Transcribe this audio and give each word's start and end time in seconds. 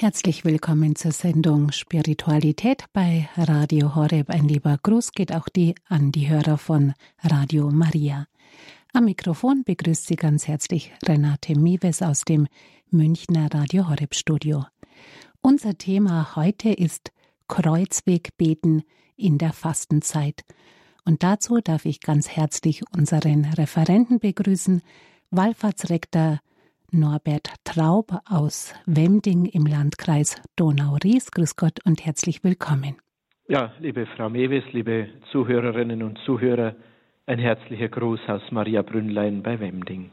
Herzlich 0.00 0.46
willkommen 0.46 0.96
zur 0.96 1.12
Sendung 1.12 1.72
Spiritualität 1.72 2.86
bei 2.94 3.28
Radio 3.36 3.94
Horeb. 3.94 4.30
Ein 4.30 4.48
lieber 4.48 4.78
Gruß 4.82 5.12
geht 5.12 5.30
auch 5.30 5.46
die 5.50 5.74
an 5.90 6.10
die 6.10 6.30
Hörer 6.30 6.56
von 6.56 6.94
Radio 7.22 7.70
Maria. 7.70 8.26
Am 8.94 9.04
Mikrofon 9.04 9.62
begrüßt 9.62 10.06
Sie 10.06 10.16
ganz 10.16 10.48
herzlich 10.48 10.90
Renate 11.06 11.54
Miewes 11.54 12.00
aus 12.00 12.22
dem 12.22 12.46
Münchner 12.88 13.48
Radio 13.52 13.90
Horeb 13.90 14.14
Studio. 14.14 14.64
Unser 15.42 15.76
Thema 15.76 16.34
heute 16.34 16.70
ist 16.70 17.12
Kreuzwegbeten 17.46 18.84
in 19.16 19.36
der 19.36 19.52
Fastenzeit. 19.52 20.46
Und 21.04 21.22
dazu 21.22 21.58
darf 21.62 21.84
ich 21.84 22.00
ganz 22.00 22.30
herzlich 22.30 22.80
unseren 22.96 23.44
Referenten 23.44 24.18
begrüßen, 24.18 24.80
Wallfahrtsrektor 25.30 26.40
Norbert 26.92 27.54
Traub 27.64 28.20
aus 28.28 28.74
Wemding 28.86 29.44
im 29.44 29.66
Landkreis 29.66 30.40
Donau-Ries. 30.56 31.30
Grüß 31.30 31.56
Gott 31.56 31.78
und 31.84 32.04
herzlich 32.04 32.44
willkommen. 32.44 32.96
Ja, 33.48 33.72
liebe 33.80 34.06
Frau 34.16 34.28
Mewes, 34.28 34.64
liebe 34.72 35.08
Zuhörerinnen 35.32 36.02
und 36.02 36.18
Zuhörer, 36.24 36.74
ein 37.26 37.38
herzlicher 37.38 37.88
Gruß 37.88 38.20
aus 38.28 38.42
Maria 38.50 38.82
Brünnlein 38.82 39.42
bei 39.42 39.58
Wemding. 39.58 40.10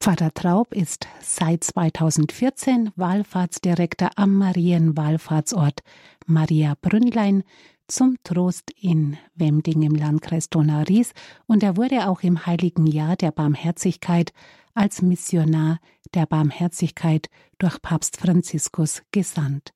Pfarrer 0.00 0.32
Traub 0.32 0.72
ist 0.72 1.08
seit 1.20 1.64
2014 1.64 2.90
Wallfahrtsdirektor 2.94 4.10
am 4.16 4.36
Marienwallfahrtsort 4.36 5.80
Maria 6.26 6.74
Brünnlein 6.80 7.42
zum 7.88 8.16
Trost 8.22 8.70
in 8.80 9.16
Wemding 9.34 9.82
im 9.82 9.94
Landkreis 9.94 10.50
Donau-Ries 10.50 11.12
und 11.46 11.62
er 11.62 11.76
wurde 11.76 12.08
auch 12.08 12.22
im 12.22 12.46
Heiligen 12.46 12.86
Jahr 12.86 13.16
der 13.16 13.32
Barmherzigkeit 13.32 14.32
als 14.74 15.02
Missionar 15.02 15.80
der 16.14 16.26
Barmherzigkeit 16.26 17.28
durch 17.58 17.80
Papst 17.82 18.18
Franziskus 18.18 19.02
gesandt. 19.10 19.72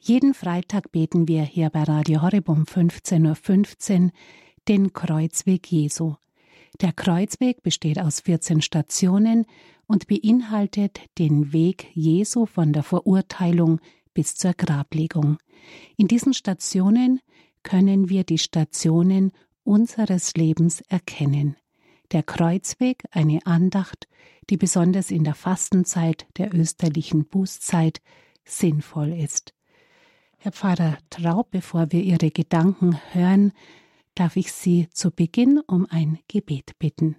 Jeden 0.00 0.32
Freitag 0.34 0.90
beten 0.90 1.28
wir 1.28 1.42
hier 1.42 1.70
bei 1.70 1.82
Radio 1.82 2.22
Horeb 2.22 2.48
um 2.48 2.64
15.15 2.64 4.04
Uhr 4.04 4.10
den 4.68 4.92
Kreuzweg 4.92 5.70
Jesu. 5.70 6.14
Der 6.80 6.92
Kreuzweg 6.92 7.62
besteht 7.62 7.98
aus 7.98 8.20
14 8.20 8.62
Stationen 8.62 9.46
und 9.86 10.06
beinhaltet 10.06 11.00
den 11.18 11.52
Weg 11.52 11.88
Jesu 11.94 12.46
von 12.46 12.72
der 12.72 12.82
Verurteilung 12.82 13.80
bis 14.18 14.34
zur 14.34 14.52
Grablegung. 14.52 15.38
In 15.96 16.08
diesen 16.08 16.34
Stationen 16.34 17.20
können 17.62 18.08
wir 18.08 18.24
die 18.24 18.38
Stationen 18.38 19.30
unseres 19.62 20.34
Lebens 20.34 20.80
erkennen 20.88 21.56
der 22.12 22.22
Kreuzweg 22.22 23.04
eine 23.10 23.44
Andacht, 23.46 24.08
die 24.50 24.56
besonders 24.56 25.10
in 25.10 25.24
der 25.24 25.34
Fastenzeit 25.34 26.26
der 26.38 26.54
österlichen 26.54 27.26
Bußzeit 27.26 28.00
sinnvoll 28.44 29.12
ist. 29.12 29.54
Herr 30.38 30.52
Pfarrer 30.52 30.98
Traub, 31.10 31.50
bevor 31.50 31.92
wir 31.92 32.02
Ihre 32.02 32.30
Gedanken 32.30 32.98
hören, 33.12 33.52
darf 34.14 34.36
ich 34.36 34.52
Sie 34.52 34.88
zu 34.90 35.10
Beginn 35.10 35.60
um 35.66 35.86
ein 35.90 36.18
Gebet 36.28 36.78
bitten. 36.78 37.16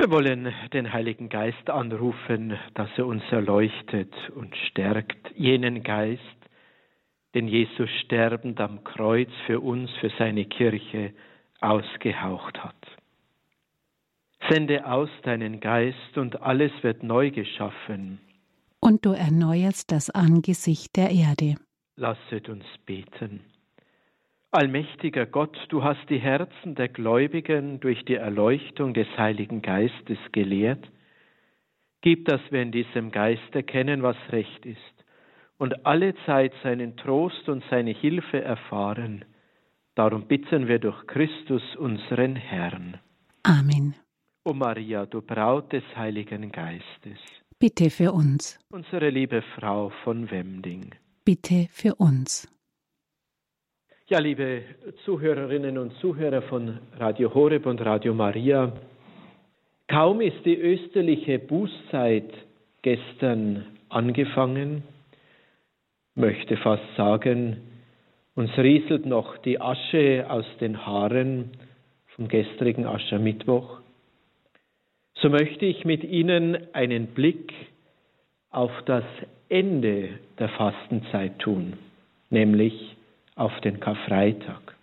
Wir 0.00 0.12
wollen 0.12 0.54
den 0.72 0.92
Heiligen 0.92 1.28
Geist 1.28 1.68
anrufen, 1.68 2.56
dass 2.74 2.88
er 2.96 3.04
uns 3.04 3.24
erleuchtet 3.32 4.14
und 4.36 4.54
stärkt, 4.70 5.32
jenen 5.34 5.82
Geist, 5.82 6.22
den 7.34 7.48
Jesus 7.48 7.90
sterbend 8.04 8.60
am 8.60 8.84
Kreuz 8.84 9.28
für 9.46 9.58
uns, 9.58 9.90
für 10.00 10.10
seine 10.16 10.44
Kirche 10.44 11.14
ausgehaucht 11.60 12.62
hat. 12.62 12.76
Sende 14.48 14.86
aus 14.86 15.10
deinen 15.24 15.58
Geist 15.58 16.16
und 16.16 16.42
alles 16.42 16.70
wird 16.82 17.02
neu 17.02 17.32
geschaffen. 17.32 18.20
Und 18.78 19.04
du 19.04 19.10
erneuerst 19.10 19.90
das 19.90 20.10
Angesicht 20.10 20.94
der 20.94 21.10
Erde. 21.10 21.56
Lasset 21.96 22.48
uns 22.48 22.64
beten. 22.86 23.40
Allmächtiger 24.50 25.26
Gott, 25.26 25.58
du 25.68 25.84
hast 25.84 26.08
die 26.08 26.18
Herzen 26.18 26.74
der 26.74 26.88
Gläubigen 26.88 27.80
durch 27.80 28.02
die 28.06 28.14
Erleuchtung 28.14 28.94
des 28.94 29.06
Heiligen 29.18 29.60
Geistes 29.60 30.18
gelehrt. 30.32 30.90
Gib, 32.00 32.24
dass 32.24 32.40
wir 32.50 32.62
in 32.62 32.72
diesem 32.72 33.10
Geist 33.10 33.54
erkennen, 33.54 34.02
was 34.02 34.16
recht 34.30 34.64
ist 34.64 35.04
und 35.58 35.84
alle 35.84 36.14
Zeit 36.24 36.52
seinen 36.62 36.96
Trost 36.96 37.48
und 37.48 37.62
seine 37.68 37.90
Hilfe 37.90 38.40
erfahren. 38.40 39.24
Darum 39.94 40.26
bitten 40.26 40.68
wir 40.68 40.78
durch 40.78 41.06
Christus 41.06 41.62
unseren 41.76 42.36
Herrn. 42.36 42.98
Amen. 43.42 43.96
O 44.44 44.54
Maria, 44.54 45.04
du 45.04 45.20
Braut 45.20 45.72
des 45.72 45.84
Heiligen 45.94 46.50
Geistes. 46.52 47.18
Bitte 47.58 47.90
für 47.90 48.12
uns. 48.12 48.58
Unsere 48.70 49.10
liebe 49.10 49.42
Frau 49.56 49.90
von 50.04 50.30
Wemding. 50.30 50.94
Bitte 51.24 51.66
für 51.70 51.96
uns. 51.96 52.48
Ja, 54.08 54.20
liebe 54.20 54.62
Zuhörerinnen 55.04 55.76
und 55.78 55.92
Zuhörer 56.00 56.42
von 56.42 56.78
Radio 56.98 57.32
Horeb 57.34 57.66
und 57.66 57.80
Radio 57.84 58.14
Maria, 58.14 58.72
kaum 59.86 60.20
ist 60.20 60.44
die 60.44 60.56
österliche 60.56 61.38
Bußzeit 61.38 62.30
gestern 62.82 63.66
angefangen, 63.90 64.82
möchte 66.14 66.56
fast 66.56 66.84
sagen, 66.96 67.58
uns 68.34 68.50
rieselt 68.56 69.04
noch 69.04 69.36
die 69.38 69.60
Asche 69.60 70.26
aus 70.28 70.46
den 70.60 70.86
Haaren 70.86 71.50
vom 72.16 72.28
gestrigen 72.28 72.86
Aschermittwoch 72.86 73.80
so 75.20 75.28
möchte 75.28 75.66
ich 75.66 75.84
mit 75.84 76.04
Ihnen 76.04 76.56
einen 76.74 77.08
Blick 77.08 77.52
auf 78.50 78.70
das 78.86 79.04
Ende 79.48 80.10
der 80.38 80.48
Fastenzeit 80.50 81.38
tun, 81.40 81.74
nämlich 82.30 82.96
auf 83.38 83.60
den 83.60 83.80
Karfreitag. 83.80 84.76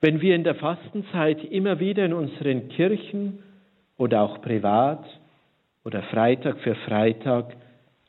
Wenn 0.00 0.20
wir 0.20 0.34
in 0.34 0.44
der 0.44 0.54
Fastenzeit 0.54 1.44
immer 1.44 1.78
wieder 1.78 2.04
in 2.04 2.12
unseren 2.12 2.68
Kirchen 2.68 3.38
oder 3.96 4.22
auch 4.22 4.42
privat 4.42 5.04
oder 5.84 6.02
Freitag 6.04 6.58
für 6.60 6.74
Freitag 6.74 7.54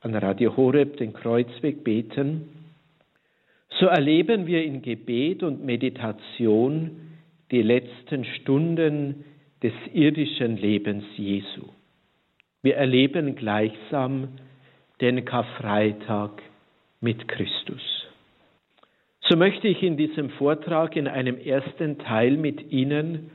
an 0.01 0.15
Radio 0.15 0.55
Horeb 0.55 0.97
den 0.97 1.13
Kreuzweg 1.13 1.83
beten, 1.83 2.49
so 3.79 3.87
erleben 3.87 4.47
wir 4.47 4.63
in 4.63 4.81
Gebet 4.81 5.43
und 5.43 5.65
Meditation 5.65 6.91
die 7.51 7.61
letzten 7.61 8.23
Stunden 8.25 9.25
des 9.61 9.73
irdischen 9.93 10.57
Lebens 10.57 11.03
Jesu. 11.17 11.63
Wir 12.61 12.77
erleben 12.77 13.35
gleichsam 13.35 14.29
den 15.01 15.25
Karfreitag 15.25 16.41
mit 17.01 17.27
Christus. 17.27 18.04
So 19.27 19.35
möchte 19.35 19.67
ich 19.67 19.81
in 19.81 19.97
diesem 19.97 20.29
Vortrag 20.31 20.95
in 20.95 21.07
einem 21.07 21.39
ersten 21.39 21.97
Teil 21.97 22.37
mit 22.37 22.71
Ihnen 22.71 23.31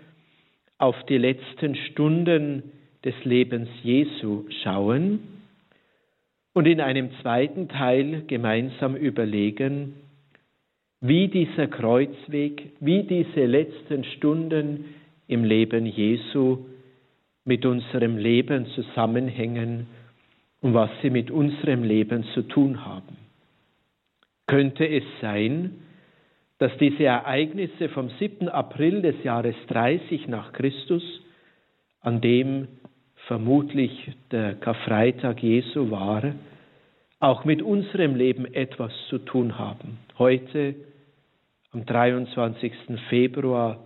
auf 0.78 0.94
die 1.08 1.18
letzten 1.18 1.74
Stunden 1.74 2.62
des 3.04 3.14
Lebens 3.24 3.68
Jesu 3.82 4.44
schauen 4.62 5.18
und 6.52 6.66
in 6.66 6.80
einem 6.80 7.10
zweiten 7.22 7.68
Teil 7.68 8.22
gemeinsam 8.28 8.94
überlegen, 8.94 9.94
wie 11.00 11.26
dieser 11.26 11.66
Kreuzweg, 11.66 12.72
wie 12.78 13.02
diese 13.02 13.46
letzten 13.46 14.04
Stunden 14.04 14.84
im 15.26 15.42
Leben 15.42 15.86
Jesu 15.86 16.66
mit 17.44 17.66
unserem 17.66 18.16
Leben 18.16 18.66
zusammenhängen 18.76 19.88
und 20.60 20.72
was 20.72 20.90
sie 21.02 21.10
mit 21.10 21.32
unserem 21.32 21.82
Leben 21.82 22.24
zu 22.32 22.42
tun 22.42 22.84
haben. 22.84 23.29
Könnte 24.50 24.84
es 24.84 25.04
sein, 25.20 25.76
dass 26.58 26.76
diese 26.78 27.04
Ereignisse 27.04 27.88
vom 27.88 28.10
7. 28.18 28.48
April 28.48 29.00
des 29.00 29.14
Jahres 29.22 29.54
30 29.68 30.26
nach 30.26 30.52
Christus, 30.52 31.04
an 32.00 32.20
dem 32.20 32.66
vermutlich 33.28 34.10
der 34.32 34.56
Karfreitag 34.56 35.40
Jesu 35.40 35.92
war, 35.92 36.34
auch 37.20 37.44
mit 37.44 37.62
unserem 37.62 38.16
Leben 38.16 38.52
etwas 38.52 38.90
zu 39.08 39.18
tun 39.18 39.56
haben. 39.56 39.98
Heute, 40.18 40.74
am 41.70 41.86
23. 41.86 42.72
Februar 43.08 43.84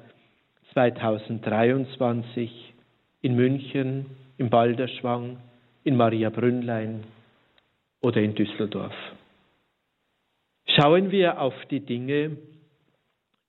2023 0.72 2.72
in 3.20 3.36
München, 3.36 4.06
im 4.38 4.48
Balderschwang, 4.48 5.36
in 5.82 5.98
Maria 5.98 6.30
Brünnlein 6.30 7.04
oder 8.00 8.22
in 8.22 8.34
Düsseldorf. 8.34 8.94
Schauen 10.76 11.10
wir 11.10 11.40
auf 11.40 11.54
die 11.70 11.80
Dinge, 11.80 12.36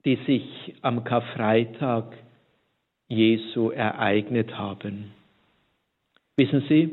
die 0.05 0.17
sich 0.27 0.75
am 0.81 1.03
Karfreitag 1.03 2.15
Jesu 3.07 3.69
ereignet 3.69 4.57
haben. 4.57 5.11
Wissen 6.37 6.63
Sie, 6.67 6.89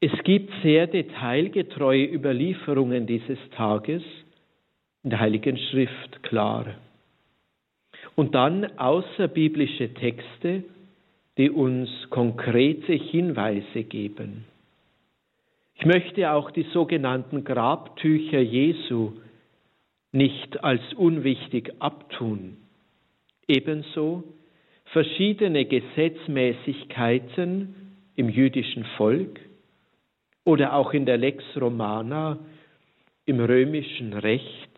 es 0.00 0.12
gibt 0.24 0.52
sehr 0.62 0.86
detailgetreue 0.86 2.04
Überlieferungen 2.04 3.06
dieses 3.06 3.38
Tages 3.56 4.02
in 5.02 5.10
der 5.10 5.20
Heiligen 5.20 5.56
Schrift, 5.56 6.22
klar 6.22 6.66
und 8.16 8.34
dann 8.34 8.78
außerbiblische 8.78 9.94
Texte, 9.94 10.64
die 11.38 11.50
uns 11.50 11.88
konkrete 12.10 12.92
Hinweise 12.92 13.84
geben. 13.84 14.44
Ich 15.76 15.86
möchte 15.86 16.30
auch 16.30 16.50
die 16.50 16.66
sogenannten 16.72 17.44
Grabtücher 17.44 18.40
Jesu 18.40 19.12
nicht 20.12 20.62
als 20.62 20.82
unwichtig 20.94 21.72
abtun. 21.78 22.58
Ebenso 23.48 24.24
verschiedene 24.92 25.64
Gesetzmäßigkeiten 25.64 27.74
im 28.14 28.28
jüdischen 28.28 28.84
Volk 28.96 29.40
oder 30.44 30.74
auch 30.74 30.92
in 30.92 31.06
der 31.06 31.16
Lex 31.16 31.42
Romana 31.56 32.38
im 33.24 33.40
römischen 33.40 34.12
Recht. 34.12 34.68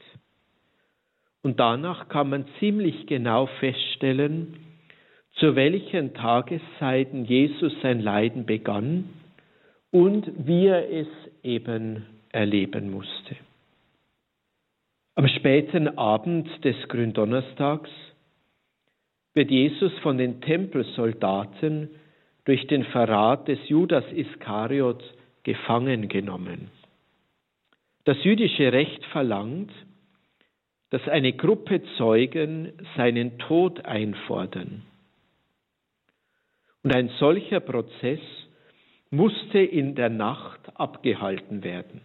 Und 1.43 1.59
danach 1.61 2.09
kann 2.09 2.31
man 2.31 2.47
ziemlich 2.59 3.07
genau 3.07 3.47
feststellen, 3.47 4.57
zu 5.35 5.57
welchen 5.57 6.15
Tageszeiten 6.15 7.25
Jesus 7.25 7.75
sein 7.83 8.01
Leiden 8.01 8.47
begann 8.47 9.11
und 9.91 10.31
wie 10.47 10.67
er 10.67 10.91
es 10.91 11.09
eben 11.43 12.07
erleben 12.31 12.91
musste. 12.91 13.37
Am 15.17 15.29
späten 15.29 15.97
Abend 15.97 16.49
des 16.65 16.77
Gründonnerstags 16.89 17.91
wird 19.33 19.49
Jesus 19.49 19.93
von 20.01 20.19
den 20.19 20.41
Tempelsoldaten 20.41 21.91
durch 22.45 22.67
den 22.67 22.85
Verrat 22.85 23.47
des 23.47 23.61
Judas 23.69 24.05
Iskariot 24.11 25.03
gefangen 25.45 26.09
genommen. 26.09 26.69
Das 28.05 28.23
jüdische 28.25 28.73
Recht 28.73 29.05
verlangt, 29.07 29.71
dass 30.91 31.07
eine 31.07 31.33
Gruppe 31.33 31.83
Zeugen 31.97 32.73
seinen 32.97 33.39
Tod 33.39 33.85
einfordern. 33.85 34.83
Und 36.83 36.95
ein 36.95 37.09
solcher 37.21 37.61
Prozess 37.61 38.21
musste 39.11 39.61
in 39.61 39.95
der 39.95 40.11
Nacht 40.11 40.61
abgehalten 40.75 41.63
werden. 41.63 42.01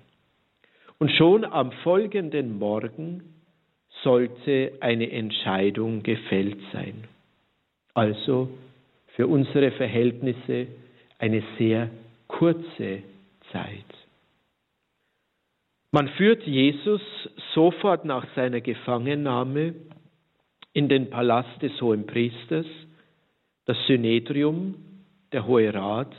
Und 1.00 1.12
schon 1.12 1.46
am 1.46 1.72
folgenden 1.84 2.60
Morgen 2.60 3.24
sollte 4.04 4.74
eine 4.82 5.10
Entscheidung 5.12 6.04
gefällt 6.04 6.60
sein. 6.74 7.06
Also 7.94 8.50
für 9.16 9.28
unsere 9.28 9.72
Verhältnisse 9.72 10.68
eine 11.18 11.44
sehr 11.58 11.90
kurze 12.28 13.04
Zeit. 13.52 13.86
Man 15.92 16.08
führt 16.10 16.44
Jesus 16.44 17.02
sofort 17.54 18.06
nach 18.06 18.28
seiner 18.36 18.62
Gefangennahme 18.62 19.74
in 20.74 20.88
den 20.88 21.10
Palast 21.10 21.62
des 21.62 21.82
Hohen 21.82 22.06
Priesters. 22.06 22.68
Das 23.66 23.78
Synedrium, 23.88 24.76
der 25.32 25.48
Hohe 25.48 25.74
Rat, 25.74 26.14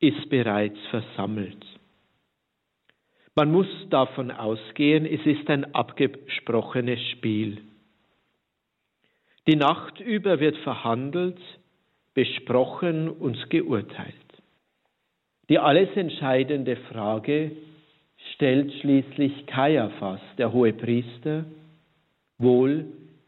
ist 0.00 0.28
bereits 0.30 0.78
versammelt. 0.90 1.64
Man 3.36 3.50
muss 3.50 3.66
davon 3.90 4.30
ausgehen, 4.30 5.06
es 5.06 5.24
ist 5.26 5.50
ein 5.50 5.74
abgesprochenes 5.74 7.00
Spiel. 7.10 7.58
Die 9.48 9.56
Nacht 9.56 10.00
über 10.00 10.38
wird 10.38 10.56
verhandelt, 10.58 11.38
besprochen 12.14 13.08
und 13.08 13.50
geurteilt. 13.50 14.14
Die 15.48 15.58
alles 15.58 15.88
entscheidende 15.96 16.76
Frage 16.76 17.52
stellt 18.34 18.72
schließlich 18.80 19.46
Kaiaphas, 19.46 20.20
der 20.38 20.52
hohe 20.52 20.72
Priester, 20.72 21.44
wohl 22.38 22.86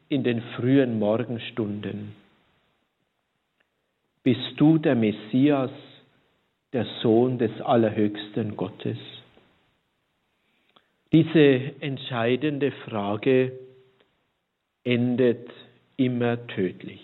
in 0.08 0.22
den 0.22 0.40
frühen 0.56 0.98
Morgenstunden. 0.98 2.14
Bist 4.22 4.54
du 4.56 4.78
der 4.78 4.94
Messias, 4.94 5.70
der 6.72 6.86
Sohn 7.02 7.38
des 7.38 7.60
allerhöchsten 7.60 8.56
Gottes? 8.56 8.98
Diese 11.16 11.72
entscheidende 11.80 12.72
Frage 12.84 13.52
endet 14.84 15.48
immer 15.96 16.46
tödlich. 16.46 17.00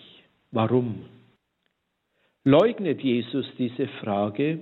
Warum? 0.51 1.05
Leugnet 2.43 3.01
Jesus 3.01 3.47
diese 3.57 3.87
Frage, 4.03 4.59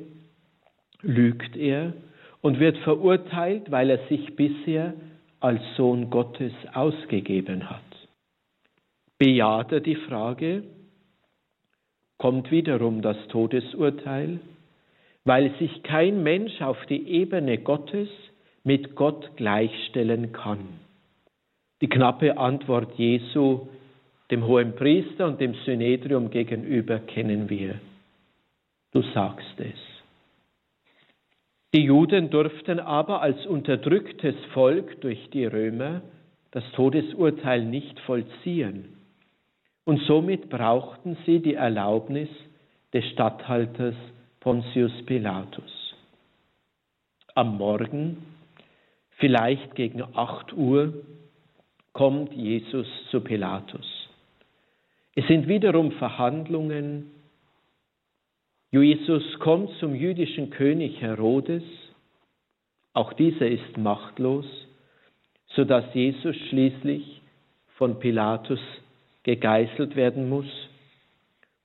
lügt 1.01 1.57
er 1.57 1.92
und 2.39 2.62
wird 2.62 2.77
verurteilt, 2.77 3.69
weil 3.71 3.89
er 3.89 4.07
sich 4.07 4.38
bisher 4.38 4.94
als 5.42 5.62
Sohn 5.75 6.09
Gottes 6.09 6.53
ausgegeben 6.74 7.69
hat. 7.69 8.07
Bejaht 9.18 9.74
er 9.74 9.81
die 9.81 9.98
Frage, 9.98 10.63
kommt 12.18 12.51
wiederum 12.51 13.01
das 13.01 13.18
Todesurteil, 13.27 14.39
weil 15.25 15.53
sich 15.59 15.83
kein 15.83 16.24
Mensch 16.24 16.62
auf 16.62 16.77
die 16.86 17.06
Ebene 17.06 17.57
Gottes 17.57 18.07
mit 18.63 18.96
Gott 18.96 19.36
gleichstellen 19.36 20.31
kann. 20.31 20.80
Die 21.81 21.90
knappe 21.90 22.38
Antwort 22.38 22.94
Jesu 22.98 23.68
dem 24.31 24.48
hohen 24.48 24.74
Priester 24.75 25.28
und 25.28 25.42
dem 25.42 25.54
Synedrium 25.66 26.31
gegenüber 26.31 27.00
kennen 27.00 27.50
wir. 27.50 27.80
Du 28.94 29.02
sagst 29.13 29.60
es. 29.60 29.78
Die 31.74 31.84
Juden 31.84 32.30
durften 32.30 32.80
aber 32.80 33.22
als 33.22 33.46
unterdrücktes 33.46 34.36
Volk 34.54 35.00
durch 35.02 35.30
die 35.31 35.46
Römer 35.46 36.02
das 36.52 36.63
Todesurteil 36.74 37.63
nicht 37.63 38.00
vollziehen. 38.02 38.98
Und 39.86 40.02
somit 40.04 40.50
brauchten 40.50 41.18
sie 41.25 41.40
die 41.40 41.56
Erlaubnis 41.56 42.30
des 42.94 43.06
Statthalters 43.12 43.96
Pontius 44.40 44.92
Pilatus. 45.06 45.96
Am 47.36 47.58
Morgen, 47.58 48.18
vielleicht 49.21 49.75
gegen 49.75 50.01
acht 50.01 50.51
Uhr, 50.51 51.06
kommt 51.94 52.33
Jesus 52.33 52.88
zu 53.12 53.21
Pilatus. 53.21 54.09
Es 55.15 55.25
sind 55.27 55.47
wiederum 55.47 55.91
Verhandlungen. 55.94 57.12
Jesus 58.71 59.23
kommt 59.39 59.69
zum 59.79 59.94
jüdischen 59.94 60.50
König 60.50 61.00
Herodes. 61.01 61.63
Auch 62.94 63.13
dieser 63.13 63.47
ist 63.47 63.77
machtlos, 63.77 64.45
sodass 65.50 65.85
Jesus 65.94 66.35
schließlich 66.50 67.21
von 67.77 68.00
Pilatus 68.00 68.59
gegeißelt 69.24 69.95
werden 69.95 70.29
muss 70.29 70.47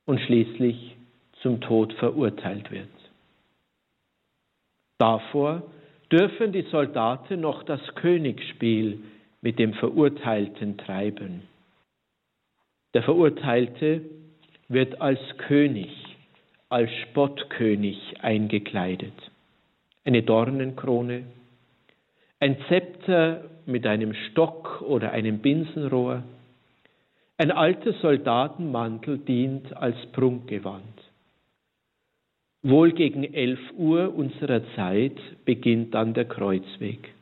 und 0.04 0.20
schließlich 0.20 0.96
zum 1.40 1.60
Tod 1.60 1.92
verurteilt 1.94 2.70
wird. 2.70 2.88
Davor 4.98 5.62
dürfen 6.10 6.52
die 6.52 6.66
Soldaten 6.70 7.40
noch 7.40 7.62
das 7.62 7.80
Königsspiel 7.96 9.00
mit 9.40 9.58
dem 9.58 9.74
Verurteilten 9.74 10.78
treiben. 10.78 11.42
Der 12.94 13.02
Verurteilte 13.02 14.02
wird 14.68 15.00
als 15.00 15.20
König, 15.38 15.90
als 16.68 16.90
Spottkönig 17.02 18.16
eingekleidet. 18.20 19.12
Eine 20.04 20.22
Dornenkrone, 20.22 21.24
ein 22.40 22.56
Zepter 22.68 23.44
mit 23.66 23.86
einem 23.86 24.14
Stock 24.14 24.82
oder 24.82 25.12
einem 25.12 25.38
Binsenrohr, 25.40 26.22
ein 27.38 27.50
alter 27.50 27.92
Soldatenmantel 27.94 29.18
dient 29.18 29.76
als 29.76 29.96
Prunkgewand. 30.12 31.05
Wohl 32.62 32.92
gegen 32.92 33.22
elf 33.22 33.60
Uhr 33.76 34.14
unserer 34.14 34.62
Zeit 34.74 35.16
beginnt 35.44 35.94
dann 35.94 36.14
der 36.14 36.24
Kreuzweg. 36.24 37.12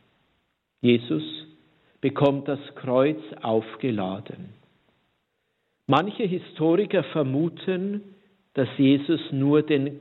Jesus 0.81 1.23
bekommt 2.01 2.49
das 2.49 2.61
Kreuz 2.77 3.19
aufgeladen. 3.43 4.51
Manche 5.87 6.25
Historiker 6.25 7.03
vermuten, 7.05 8.03
dass 8.55 8.69
Jesus 8.79 9.21
nur 9.33 9.63
den 9.63 10.01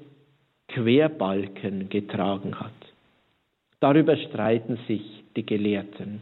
Querbalken 0.70 1.90
getragen 1.90 2.60
hat. 2.60 2.72
Darüber 3.80 4.16
streiten 4.16 4.80
sich 4.88 5.02
die 5.36 5.46
Gelehrten. 5.46 6.22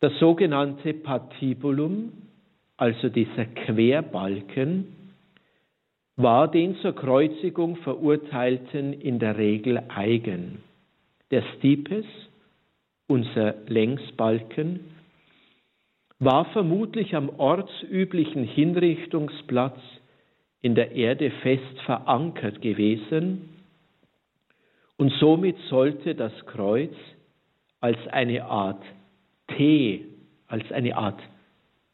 Das 0.00 0.12
sogenannte 0.18 0.94
Patibulum, 0.94 2.12
also 2.76 3.08
dieser 3.08 3.46
Querbalken, 3.46 4.86
war 6.16 6.48
den 6.48 6.76
zur 6.76 6.94
Kreuzigung 6.94 7.76
Verurteilten 7.76 8.92
in 8.92 9.18
der 9.18 9.36
Regel 9.36 9.82
eigen. 9.88 10.62
Der 11.30 11.42
Stipes, 11.56 12.04
unser 13.08 13.54
Längsbalken, 13.66 14.80
war 16.20 16.44
vermutlich 16.46 17.16
am 17.16 17.28
ortsüblichen 17.28 18.44
Hinrichtungsplatz 18.44 19.78
in 20.62 20.74
der 20.74 20.92
Erde 20.92 21.30
fest 21.42 21.80
verankert 21.84 22.62
gewesen 22.62 23.50
und 24.96 25.12
somit 25.18 25.56
sollte 25.68 26.14
das 26.14 26.32
Kreuz 26.46 26.94
als 27.80 27.98
eine 28.08 28.44
Art 28.44 28.82
T, 29.48 30.04
als 30.46 30.70
eine 30.72 30.96
Art 30.96 31.20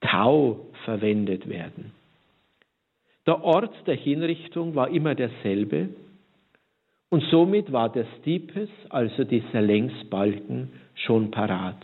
Tau 0.02 0.66
verwendet 0.84 1.48
werden. 1.48 1.92
Der 3.30 3.44
Ort 3.44 3.87
der 3.87 3.94
Hinrichtung 3.94 4.75
war 4.75 4.88
immer 4.88 5.14
derselbe 5.14 5.90
Und 7.10 7.22
somit 7.30 7.70
war 7.70 7.88
der 7.88 8.04
Stipes, 8.18 8.68
also 8.88 9.22
dieser 9.22 9.62
Längsbalken, 9.62 10.72
schon 10.96 11.30
parat. 11.30 11.80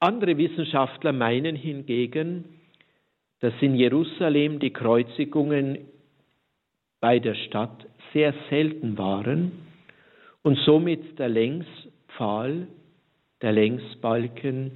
Andere 0.00 0.36
Wissenschaftler 0.36 1.12
meinen 1.12 1.54
hingegen, 1.54 2.44
dass 3.38 3.52
in 3.60 3.76
Jerusalem 3.76 4.58
die 4.58 4.72
Kreuzigungen 4.72 5.78
bei 6.98 7.20
der 7.20 7.36
Stadt 7.36 7.86
sehr 8.12 8.34
selten 8.50 8.98
waren 8.98 9.52
und 10.42 10.58
somit 10.66 11.20
der 11.20 11.28
Längspfahl, 11.28 12.66
der 13.42 13.52
Längsbalken, 13.52 14.72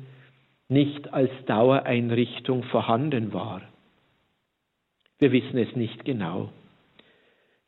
nicht 0.69 1.13
als 1.13 1.33
Dauereinrichtung 1.47 2.63
vorhanden 2.63 3.33
war. 3.33 3.63
Wir 5.19 5.33
wissen 5.33 5.59
es 5.59 5.75
nicht 5.77 6.05
genau. 6.05 6.51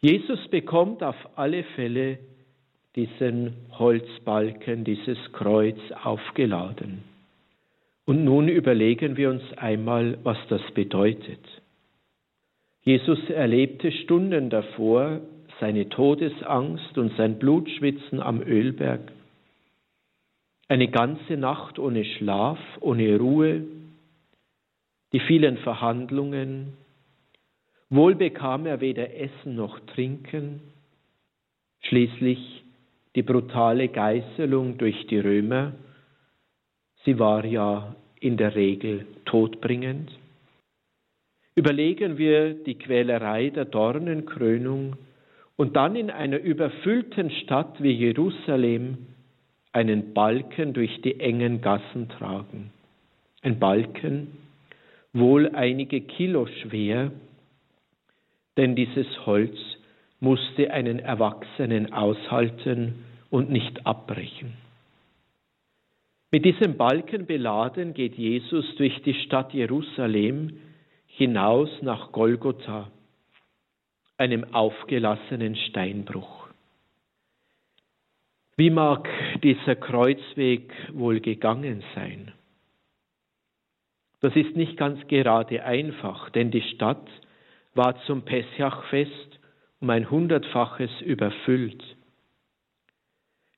Jesus 0.01 0.49
bekommt 0.49 1.03
auf 1.03 1.17
alle 1.37 1.65
Fälle 1.75 2.19
diesen 2.97 3.55
Holzbalken, 3.79 4.85
dieses 4.85 5.19
Kreuz 5.33 5.79
aufgeladen. 6.03 7.05
Und 8.07 8.25
nun 8.25 8.49
überlegen 8.49 9.17
wir 9.17 9.31
uns 9.31 9.43
einmal, 9.57 10.19
was 10.23 10.39
das 10.49 10.63
bedeutet. 10.73 11.41
Jesus 12.83 13.19
erlebte 13.29 13.93
Stunden 13.93 14.51
davor 14.51 15.21
seine 15.61 15.89
Todesangst 15.89 16.97
und 16.97 17.15
sein 17.17 17.39
Blutschwitzen 17.39 18.21
am 18.21 18.43
Ölberg. 18.43 19.13
Eine 20.69 20.89
ganze 20.89 21.37
Nacht 21.37 21.79
ohne 21.79 22.05
Schlaf, 22.05 22.59
ohne 22.81 23.19
Ruhe, 23.19 23.65
die 25.13 25.21
vielen 25.21 25.59
Verhandlungen. 25.59 26.73
Wohl 27.91 28.15
bekam 28.15 28.67
er 28.67 28.81
weder 28.81 29.15
Essen 29.15 29.57
noch 29.57 29.81
Trinken. 29.81 30.61
Schließlich 31.83 32.63
die 33.17 33.23
brutale 33.23 33.89
Geißelung 33.89 34.79
durch 34.79 35.07
die 35.09 35.19
Römer. 35.19 35.73
Sie 37.05 37.19
war 37.19 37.45
ja 37.45 37.97
in 38.21 38.37
der 38.37 38.55
Regel 38.55 39.07
todbringend. 39.25 40.13
Überlegen 41.57 42.17
wir 42.17 42.55
die 42.55 42.77
Quälerei 42.77 43.51
der 43.51 43.65
Dornenkrönung 43.65 44.97
und 45.57 45.75
dann 45.75 45.97
in 45.97 46.11
einer 46.11 46.39
überfüllten 46.39 47.31
Stadt 47.43 47.83
wie 47.83 47.91
Jerusalem 47.91 48.99
einen 49.73 50.15
Balken 50.15 50.73
durch 50.75 51.01
die 51.03 51.19
engen 51.19 51.61
Gassen 51.61 52.09
tragen. 52.09 52.71
Ein 53.43 53.59
Balken, 53.59 54.29
wohl 55.13 55.49
einige 55.55 56.01
Kilo 56.03 56.47
schwer, 56.47 57.11
denn 58.57 58.77
dieses 58.77 59.07
Holz 59.27 59.57
musste 60.21 60.71
einen 60.71 60.99
Erwachsenen 60.99 61.93
aushalten 61.93 63.05
und 63.31 63.51
nicht 63.51 63.87
abbrechen. 63.87 64.57
Mit 66.31 66.45
diesem 66.45 66.77
Balken 66.77 67.27
beladen 67.27 67.95
geht 67.95 68.15
Jesus 68.15 68.65
durch 68.77 69.03
die 69.03 69.15
Stadt 69.15 69.53
Jerusalem 69.53 70.61
hinaus 71.07 71.71
nach 71.83 72.13
Golgotha, 72.13 72.91
einem 74.17 74.45
aufgelassenen 74.55 75.57
Steinbruch. 75.57 76.49
Wie 78.57 78.71
mag 78.71 79.09
dieser 79.43 79.75
Kreuzweg 79.75 80.73
wohl 80.93 81.21
gegangen 81.21 81.83
sein? 81.95 82.33
Das 84.21 84.37
ist 84.37 84.55
nicht 84.55 84.77
ganz 84.77 85.05
gerade 85.09 85.65
einfach, 85.65 86.31
denn 86.31 86.51
die 86.51 86.63
Stadt 86.75 87.09
war 87.81 87.97
zum 88.05 88.23
Pessachfest 88.23 89.41
um 89.81 89.89
ein 89.91 90.11
hundertfaches 90.11 90.91
überfüllt. 91.01 91.83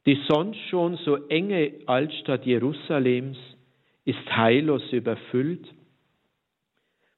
Die 0.06 0.18
sonst 0.28 0.60
schon 0.70 0.96
so 0.98 1.16
enge 1.28 1.72
Altstadt 1.86 2.46
Jerusalems 2.46 3.38
ist 4.04 4.36
heillos 4.36 4.92
überfüllt 4.92 5.66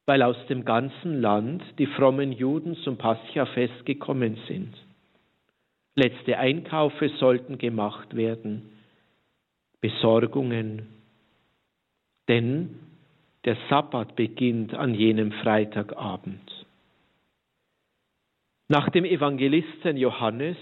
weil 0.07 0.23
aus 0.23 0.37
dem 0.49 0.65
ganzen 0.65 1.21
Land 1.21 1.63
die 1.79 1.87
frommen 1.87 2.33
Juden 2.33 2.77
zum 2.77 2.99
Pascha-Fest 2.99 3.87
gekommen 3.87 4.39
sind. 4.49 4.75
Letzte 5.95 6.39
Einkaufe 6.39 7.09
sollten 7.21 7.57
gemacht 7.57 8.15
werden, 8.15 8.71
Besorgungen, 9.81 10.89
denn 12.29 12.79
der 13.45 13.57
Sabbat 13.69 14.17
beginnt 14.17 14.75
an 14.75 14.95
jenem 14.95 15.33
Freitagabend. 15.33 16.64
Nach 18.69 18.89
dem 18.89 19.05
Evangelisten 19.05 19.99
Johannes 19.99 20.57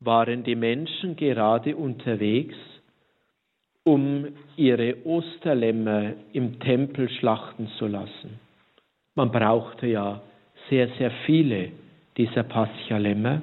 waren 0.00 0.42
die 0.42 0.56
Menschen 0.56 1.14
gerade 1.14 1.76
unterwegs, 1.76 2.56
um 3.84 4.26
ihre 4.56 5.06
Osterlämmer 5.06 6.14
im 6.32 6.58
Tempel 6.58 7.08
schlachten 7.08 7.68
zu 7.78 7.86
lassen. 7.86 8.40
Man 9.14 9.30
brauchte 9.30 9.86
ja 9.86 10.20
sehr, 10.68 10.88
sehr 10.98 11.12
viele 11.26 11.70
dieser 12.16 12.42
Paschalämmer. 12.42 13.42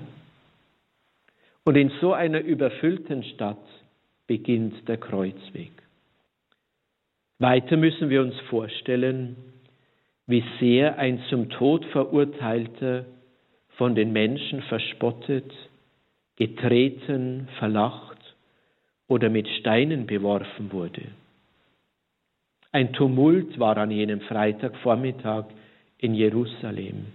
Und 1.63 1.75
in 1.75 1.91
so 2.01 2.13
einer 2.13 2.41
überfüllten 2.41 3.23
Stadt 3.23 3.65
beginnt 4.27 4.87
der 4.87 4.97
Kreuzweg. 4.97 5.71
Weiter 7.39 7.77
müssen 7.77 8.09
wir 8.09 8.21
uns 8.21 8.37
vorstellen, 8.49 9.37
wie 10.25 10.43
sehr 10.59 10.97
ein 10.97 11.21
zum 11.29 11.49
Tod 11.49 11.85
verurteilter 11.85 13.05
von 13.77 13.95
den 13.95 14.11
Menschen 14.11 14.61
verspottet, 14.63 15.51
getreten, 16.35 17.47
verlacht, 17.57 18.17
oder 19.07 19.29
mit 19.29 19.47
Steinen 19.59 20.05
beworfen 20.05 20.71
wurde. 20.71 21.03
Ein 22.71 22.93
Tumult 22.93 23.57
war 23.57 23.77
an 23.77 23.91
jenem 23.91 24.21
Freitagvormittag 24.21 25.45
in 25.97 26.13
Jerusalem. 26.13 27.07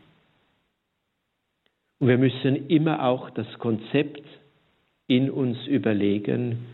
Und 1.98 2.08
wir 2.08 2.18
müssen 2.18 2.68
immer 2.68 3.04
auch 3.04 3.30
das 3.30 3.46
Konzept 3.58 4.24
in 5.06 5.30
uns 5.30 5.58
überlegen, 5.66 6.66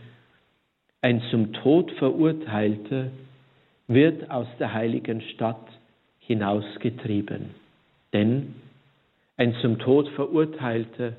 ein 1.01 1.21
zum 1.29 1.53
Tod 1.53 1.91
verurteilter 1.93 3.11
wird 3.87 4.29
aus 4.29 4.47
der 4.59 4.73
heiligen 4.73 5.21
Stadt 5.21 5.67
hinausgetrieben. 6.19 7.55
Denn 8.13 8.55
ein 9.39 9.55
zum 9.61 9.79
Tod 9.79 10.09
verurteilter 10.09 11.13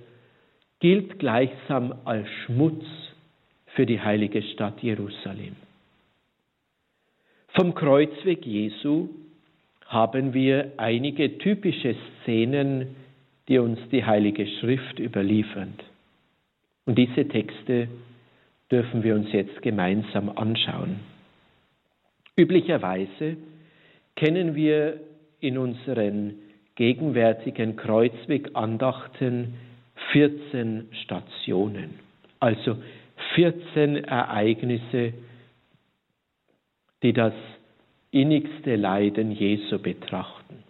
gilt 0.78 1.18
gleichsam 1.18 1.94
als 2.04 2.28
Schmutz 2.44 2.84
für 3.74 3.86
die 3.86 3.98
heilige 3.98 4.42
Stadt 4.42 4.82
Jerusalem. 4.82 5.56
Vom 7.56 7.74
Kreuzweg 7.74 8.44
Jesu 8.44 9.08
haben 9.86 10.34
wir 10.34 10.72
einige 10.76 11.38
typische 11.38 11.96
Szenen, 12.22 12.94
die 13.48 13.58
uns 13.58 13.78
die 13.90 14.04
Heilige 14.04 14.46
Schrift 14.46 14.98
überliefert. 14.98 15.82
Und 16.84 16.98
diese 16.98 17.26
Texte 17.26 17.88
dürfen 18.70 19.02
wir 19.02 19.14
uns 19.14 19.32
jetzt 19.32 19.62
gemeinsam 19.62 20.28
anschauen. 20.28 21.00
Üblicherweise 22.36 23.38
kennen 24.14 24.54
wir 24.54 25.00
in 25.40 25.56
unseren 25.56 26.34
gegenwärtigen 26.80 27.76
Kreuzwegandachten 27.76 29.52
14 30.12 30.88
Stationen, 31.04 31.98
also 32.38 32.78
14 33.34 33.96
Ereignisse, 33.96 35.12
die 37.02 37.12
das 37.12 37.34
innigste 38.12 38.76
Leiden 38.76 39.30
Jesu 39.30 39.78
betrachten. 39.78 40.64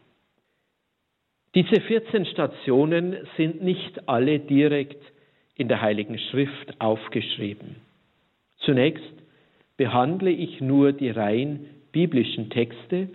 Diese 1.55 1.81
14 1.81 2.26
Stationen 2.26 3.17
sind 3.37 3.62
nicht 3.62 4.09
alle 4.09 4.40
direkt 4.40 5.00
in 5.55 5.69
der 5.69 5.81
Heiligen 5.81 6.19
Schrift 6.19 6.81
aufgeschrieben. 6.81 7.76
Zunächst 8.59 9.14
behandle 9.76 10.31
ich 10.31 10.61
nur 10.61 10.90
die 10.90 11.11
rein 11.11 11.67
biblischen 11.93 12.50
Texte, 12.50 13.11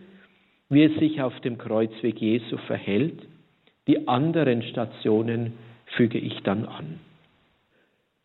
wie 0.70 0.84
es 0.84 1.00
sich 1.00 1.22
auf 1.22 1.40
dem 1.42 1.58
Kreuzweg 1.58 2.20
Jesu 2.20 2.58
verhält. 2.58 3.22
Die 3.88 4.08
anderen 4.08 4.64
Stationen 4.64 5.54
füge 5.96 6.18
ich 6.18 6.42
dann 6.44 6.66
an. 6.66 7.00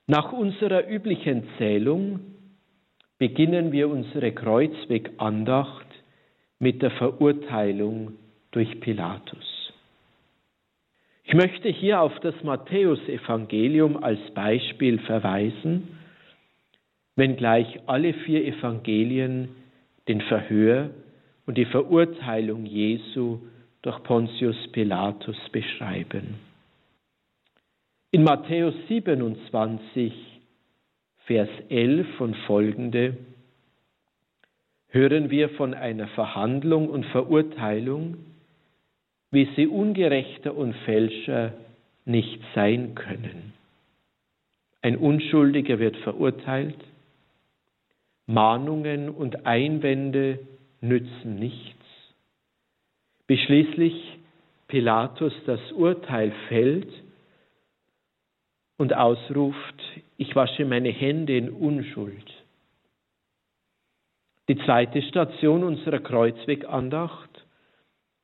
Nach 0.06 0.32
unserer 0.32 0.88
üblichen 0.88 1.44
Zählung 1.58 2.20
beginnen 3.18 3.70
wir 3.70 3.88
unsere 3.88 4.32
Kreuzwegandacht 4.32 5.86
mit 6.58 6.82
der 6.82 6.90
Verurteilung 6.92 8.12
durch 8.50 8.80
Pilatus. 8.80 9.72
Ich 11.24 11.34
möchte 11.34 11.68
hier 11.68 12.00
auf 12.00 12.18
das 12.20 12.34
Matthäusevangelium 12.42 14.02
als 14.02 14.18
Beispiel 14.34 14.98
verweisen, 14.98 15.96
wenngleich 17.14 17.80
alle 17.86 18.14
vier 18.14 18.44
Evangelien 18.44 19.50
den 20.08 20.22
Verhör 20.22 20.90
und 21.50 21.58
die 21.58 21.64
Verurteilung 21.64 22.64
Jesu 22.64 23.40
durch 23.82 24.00
Pontius 24.04 24.68
Pilatus 24.70 25.36
beschreiben. 25.50 26.36
In 28.12 28.22
Matthäus 28.22 28.72
27, 28.86 30.12
Vers 31.26 31.48
11 31.68 32.20
und 32.20 32.36
folgende 32.46 33.16
hören 34.90 35.30
wir 35.30 35.48
von 35.48 35.74
einer 35.74 36.06
Verhandlung 36.06 36.88
und 36.88 37.04
Verurteilung, 37.06 38.18
wie 39.32 39.48
sie 39.56 39.66
ungerechter 39.66 40.54
und 40.54 40.72
Fälscher 40.84 41.54
nicht 42.04 42.40
sein 42.54 42.94
können. 42.94 43.54
Ein 44.82 44.96
Unschuldiger 44.96 45.80
wird 45.80 45.96
verurteilt, 45.96 46.78
Mahnungen 48.28 49.08
und 49.08 49.46
Einwände 49.46 50.38
nützen 50.80 51.36
nichts. 51.36 51.84
Bis 53.26 53.40
schließlich 53.40 54.18
Pilatus 54.68 55.32
das 55.46 55.60
Urteil 55.72 56.32
fällt 56.48 56.92
und 58.76 58.94
ausruft, 58.94 59.82
ich 60.16 60.34
wasche 60.34 60.64
meine 60.64 60.90
Hände 60.90 61.36
in 61.36 61.50
Unschuld. 61.50 62.32
Die 64.48 64.58
zweite 64.64 65.02
Station 65.02 65.62
unserer 65.62 66.00
Kreuzwegandacht, 66.00 67.30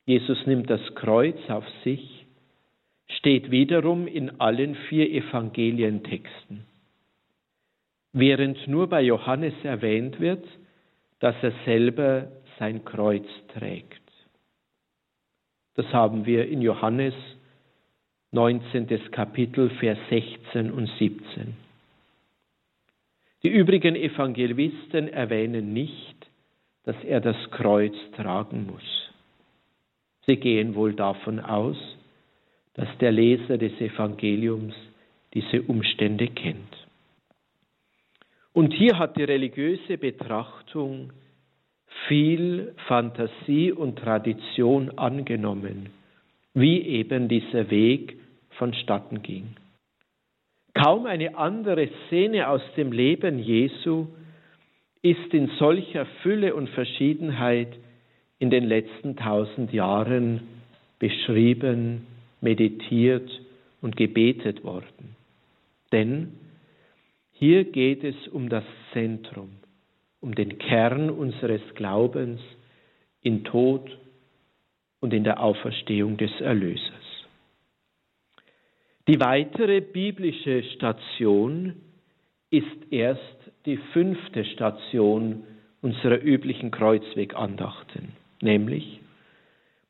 Jesus 0.06 0.46
nimmt 0.46 0.70
das 0.70 0.80
Kreuz 0.94 1.38
auf 1.48 1.64
sich, 1.84 2.26
steht 3.08 3.50
wiederum 3.50 4.06
in 4.06 4.40
allen 4.40 4.74
vier 4.88 5.10
Evangelientexten. 5.10 6.64
Während 8.12 8.66
nur 8.66 8.88
bei 8.88 9.02
Johannes 9.02 9.54
erwähnt 9.62 10.18
wird, 10.20 10.44
dass 11.20 11.34
er 11.42 11.52
selber 11.64 12.28
sein 12.58 12.84
Kreuz 12.84 13.26
trägt. 13.54 14.02
Das 15.74 15.86
haben 15.92 16.24
wir 16.24 16.48
in 16.48 16.62
Johannes 16.62 17.14
19. 18.32 19.10
Kapitel, 19.10 19.70
Vers 19.78 19.98
16 20.10 20.70
und 20.70 20.90
17. 20.98 21.54
Die 23.42 23.48
übrigen 23.48 23.94
Evangelisten 23.94 25.08
erwähnen 25.08 25.72
nicht, 25.72 26.16
dass 26.84 26.96
er 27.04 27.20
das 27.20 27.36
Kreuz 27.50 27.94
tragen 28.16 28.66
muss. 28.66 29.12
Sie 30.26 30.36
gehen 30.36 30.74
wohl 30.74 30.94
davon 30.94 31.40
aus, 31.40 31.76
dass 32.74 32.88
der 32.98 33.12
Leser 33.12 33.58
des 33.58 33.72
Evangeliums 33.80 34.74
diese 35.34 35.62
Umstände 35.62 36.28
kennt. 36.28 36.86
Und 38.52 38.72
hier 38.72 38.98
hat 38.98 39.16
die 39.16 39.24
religiöse 39.24 39.98
Betrachtung 39.98 41.12
viel 42.08 42.74
Fantasie 42.86 43.72
und 43.72 43.98
Tradition 43.98 44.90
angenommen, 44.98 45.90
wie 46.54 46.80
eben 46.80 47.28
dieser 47.28 47.70
Weg 47.70 48.16
vonstatten 48.50 49.22
ging. 49.22 49.56
Kaum 50.74 51.06
eine 51.06 51.36
andere 51.36 51.88
Szene 52.06 52.48
aus 52.48 52.62
dem 52.76 52.92
Leben 52.92 53.38
Jesu 53.38 54.08
ist 55.02 55.32
in 55.32 55.48
solcher 55.58 56.06
Fülle 56.22 56.54
und 56.54 56.68
Verschiedenheit 56.70 57.68
in 58.38 58.50
den 58.50 58.64
letzten 58.64 59.16
tausend 59.16 59.72
Jahren 59.72 60.42
beschrieben, 60.98 62.06
meditiert 62.40 63.30
und 63.80 63.96
gebetet 63.96 64.64
worden. 64.64 65.16
Denn 65.92 66.32
hier 67.32 67.64
geht 67.64 68.02
es 68.04 68.28
um 68.28 68.48
das 68.48 68.64
Zentrum, 68.92 69.50
um 70.20 70.34
den 70.34 70.58
Kern 70.58 71.10
unseres 71.10 71.62
Glaubens 71.74 72.40
in 73.22 73.44
Tod 73.44 73.90
und 75.00 75.12
in 75.12 75.24
der 75.24 75.40
Auferstehung 75.42 76.16
des 76.16 76.30
Erlösers. 76.40 76.92
Die 79.08 79.20
weitere 79.20 79.80
biblische 79.80 80.62
Station 80.74 81.76
ist 82.50 82.90
erst 82.90 83.22
die 83.66 83.76
fünfte 83.92 84.44
Station 84.44 85.44
unserer 85.80 86.20
üblichen 86.20 86.70
Kreuzwegandachten, 86.70 88.12
nämlich 88.40 89.00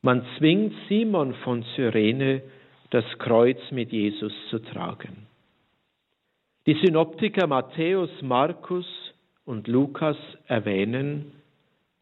man 0.01 0.25
zwingt 0.37 0.73
Simon 0.87 1.33
von 1.43 1.63
Cyrene, 1.75 2.43
das 2.91 3.03
Kreuz 3.17 3.59
mit 3.71 3.91
Jesus 3.91 4.31
zu 4.49 4.59
tragen. 4.59 5.27
Die 6.65 6.77
Synoptiker 6.83 7.47
Matthäus, 7.47 8.09
Markus 8.21 8.85
und 9.47 9.67
Lukas 9.67 10.17
erwähnen 10.47 11.31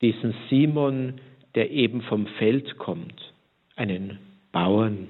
diesen 0.01 0.33
Simon, 0.49 1.21
der 1.53 1.69
eben 1.69 2.01
vom 2.01 2.25
Feld 2.39 2.77
kommt, 2.79 3.33
einen 3.75 4.17
Bauern. 4.51 5.07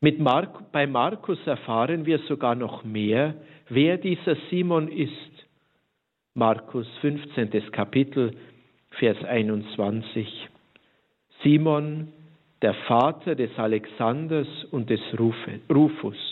Mit 0.00 0.18
Mark, 0.18 0.72
bei 0.72 0.86
Markus 0.86 1.38
erfahren 1.46 2.06
wir 2.06 2.20
sogar 2.20 2.54
noch 2.54 2.84
mehr, 2.84 3.34
wer 3.68 3.98
dieser 3.98 4.34
Simon 4.50 4.88
ist. 4.88 5.10
Markus 6.32 6.86
15. 7.02 7.70
Kapitel, 7.70 8.32
Vers 8.92 9.22
21. 9.22 10.48
Simon, 11.42 12.08
der 12.62 12.72
Vater 12.88 13.34
des 13.34 13.50
Alexanders 13.58 14.48
und 14.70 14.88
des 14.88 15.00
Rufus. 15.18 16.29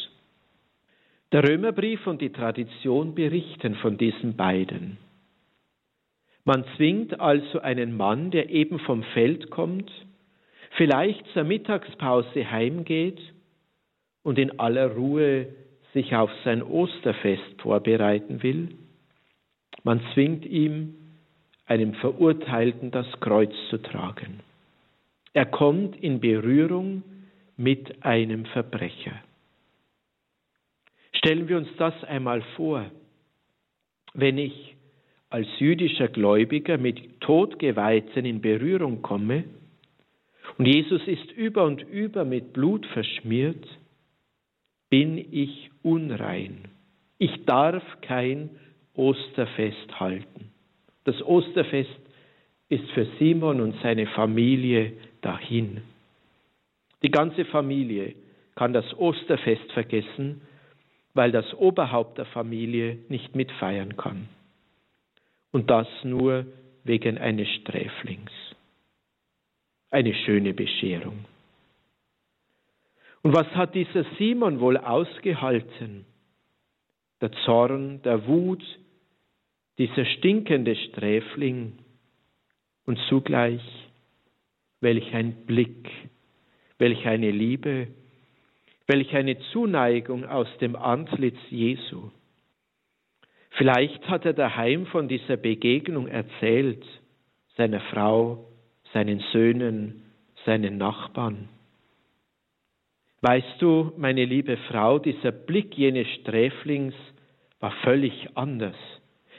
Der 1.33 1.47
Römerbrief 1.47 2.07
und 2.07 2.23
die 2.23 2.33
Tradition 2.33 3.15
berichten 3.15 3.75
von 3.77 3.99
diesen 3.99 4.37
beiden. 4.37 4.97
Man 6.45 6.65
zwingt 6.77 7.21
also 7.21 7.61
einen 7.61 7.95
Mann, 7.95 8.31
der 8.31 8.49
eben 8.49 8.79
vom 8.79 9.03
Feld 9.13 9.51
kommt, 9.51 9.91
vielleicht 10.79 11.27
zur 11.35 11.45
Mittagspause 11.45 12.51
heimgeht 12.51 13.21
und 14.23 14.39
in 14.39 14.59
aller 14.59 14.93
Ruhe 14.93 15.49
sich 15.93 16.15
auf 16.15 16.31
sein 16.45 16.63
Osterfest 16.63 17.61
vorbereiten 17.61 18.43
will, 18.43 18.71
man 19.85 20.01
zwingt 20.15 20.47
ihm, 20.47 20.95
einem 21.67 21.93
Verurteilten 21.95 22.91
das 22.91 23.07
Kreuz 23.21 23.53
zu 23.69 23.79
tragen. 23.79 24.41
Er 25.35 25.45
kommt 25.45 25.97
in 25.97 26.21
Berührung 26.21 27.03
mit 27.57 28.03
einem 28.05 28.47
Verbrecher. 28.47 29.23
Stellen 31.29 31.47
wir 31.47 31.59
uns 31.59 31.69
das 31.77 31.93
einmal 32.05 32.41
vor, 32.57 32.87
wenn 34.15 34.39
ich 34.39 34.77
als 35.29 35.47
jüdischer 35.59 36.09
Gläubiger 36.09 36.79
mit 36.79 37.21
Todgeweihten 37.21 38.25
in 38.25 38.41
Berührung 38.41 39.03
komme 39.03 39.45
und 40.57 40.65
Jesus 40.65 41.07
ist 41.07 41.31
über 41.33 41.65
und 41.65 41.83
über 41.83 42.25
mit 42.25 42.55
Blut 42.55 42.87
verschmiert, 42.87 43.63
bin 44.89 45.19
ich 45.19 45.71
unrein. 45.83 46.65
Ich 47.19 47.45
darf 47.45 47.83
kein 48.01 48.49
Osterfest 48.95 50.01
halten. 50.01 50.51
Das 51.05 51.21
Osterfest 51.21 52.01
ist 52.71 52.91
für 52.93 53.07
Simon 53.19 53.61
und 53.61 53.75
seine 53.83 54.07
Familie 54.07 54.95
dahin. 55.21 55.83
Die 57.03 57.11
ganze 57.11 57.45
Familie 57.45 58.15
kann 58.55 58.73
das 58.73 58.99
Osterfest 58.99 59.71
vergessen, 59.73 60.41
weil 61.19 61.33
das 61.33 61.53
Oberhaupt 61.55 62.17
der 62.17 62.27
Familie 62.27 62.97
nicht 63.09 63.35
mitfeiern 63.35 63.97
kann. 63.97 64.29
Und 65.51 65.69
das 65.69 65.89
nur 66.05 66.47
wegen 66.85 67.19
eines 67.19 67.49
Sträflings. 67.57 68.31
Eine 69.91 70.15
schöne 70.15 70.55
Bescherung. 70.55 71.25
Und 73.23 73.35
was 73.35 73.49
hat 73.57 73.75
dieser 73.75 74.05
Simon 74.17 74.61
wohl 74.61 74.77
ausgehalten? 74.77 76.05
Der 77.21 77.33
Zorn, 77.45 78.01
der 78.03 78.29
Wut, 78.29 78.63
dieser 79.77 80.05
stinkende 80.05 80.77
Sträfling 80.77 81.81
und 82.87 82.97
zugleich 83.09 83.63
welch 84.81 85.13
ein 85.15 85.33
Blick, 85.47 85.91
welch 86.79 87.05
eine 87.09 87.33
Liebe, 87.33 87.89
welch 88.89 89.15
eine 89.15 89.39
Zuneigung 89.53 90.25
aus 90.25 90.49
dem 90.61 90.75
Antlitz 90.75 91.39
Jesu. 91.51 92.11
Vielleicht 93.51 94.09
hat 94.09 94.25
er 94.25 94.33
daheim 94.33 94.87
von 94.87 95.09
dieser 95.09 95.37
Begegnung 95.37 96.09
erzählt, 96.09 96.85
seiner 97.57 97.81
Frau, 97.81 98.47
seinen 98.93 99.21
Söhnen, 99.33 100.03
seinen 100.47 100.79
Nachbarn. 100.79 101.49
Weißt 103.21 103.61
du, 103.61 103.93
meine 103.97 104.25
liebe 104.25 104.57
Frau, 104.71 104.99
dieser 104.99 105.33
Blick 105.33 105.77
jenes 105.77 106.09
Sträflings 106.21 106.95
war 107.61 107.73
völlig 107.83 108.29
anders. 108.37 108.77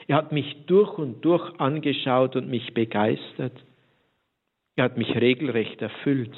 Er 0.06 0.16
hat 0.16 0.32
mich 0.32 0.66
durch 0.66 0.98
und 0.98 1.24
durch 1.24 1.58
angeschaut 1.58 2.36
und 2.36 2.48
mich 2.48 2.74
begeistert. 2.74 3.54
Er 4.76 4.84
hat 4.84 4.96
mich 4.96 5.14
regelrecht 5.16 5.80
erfüllt. 5.80 6.34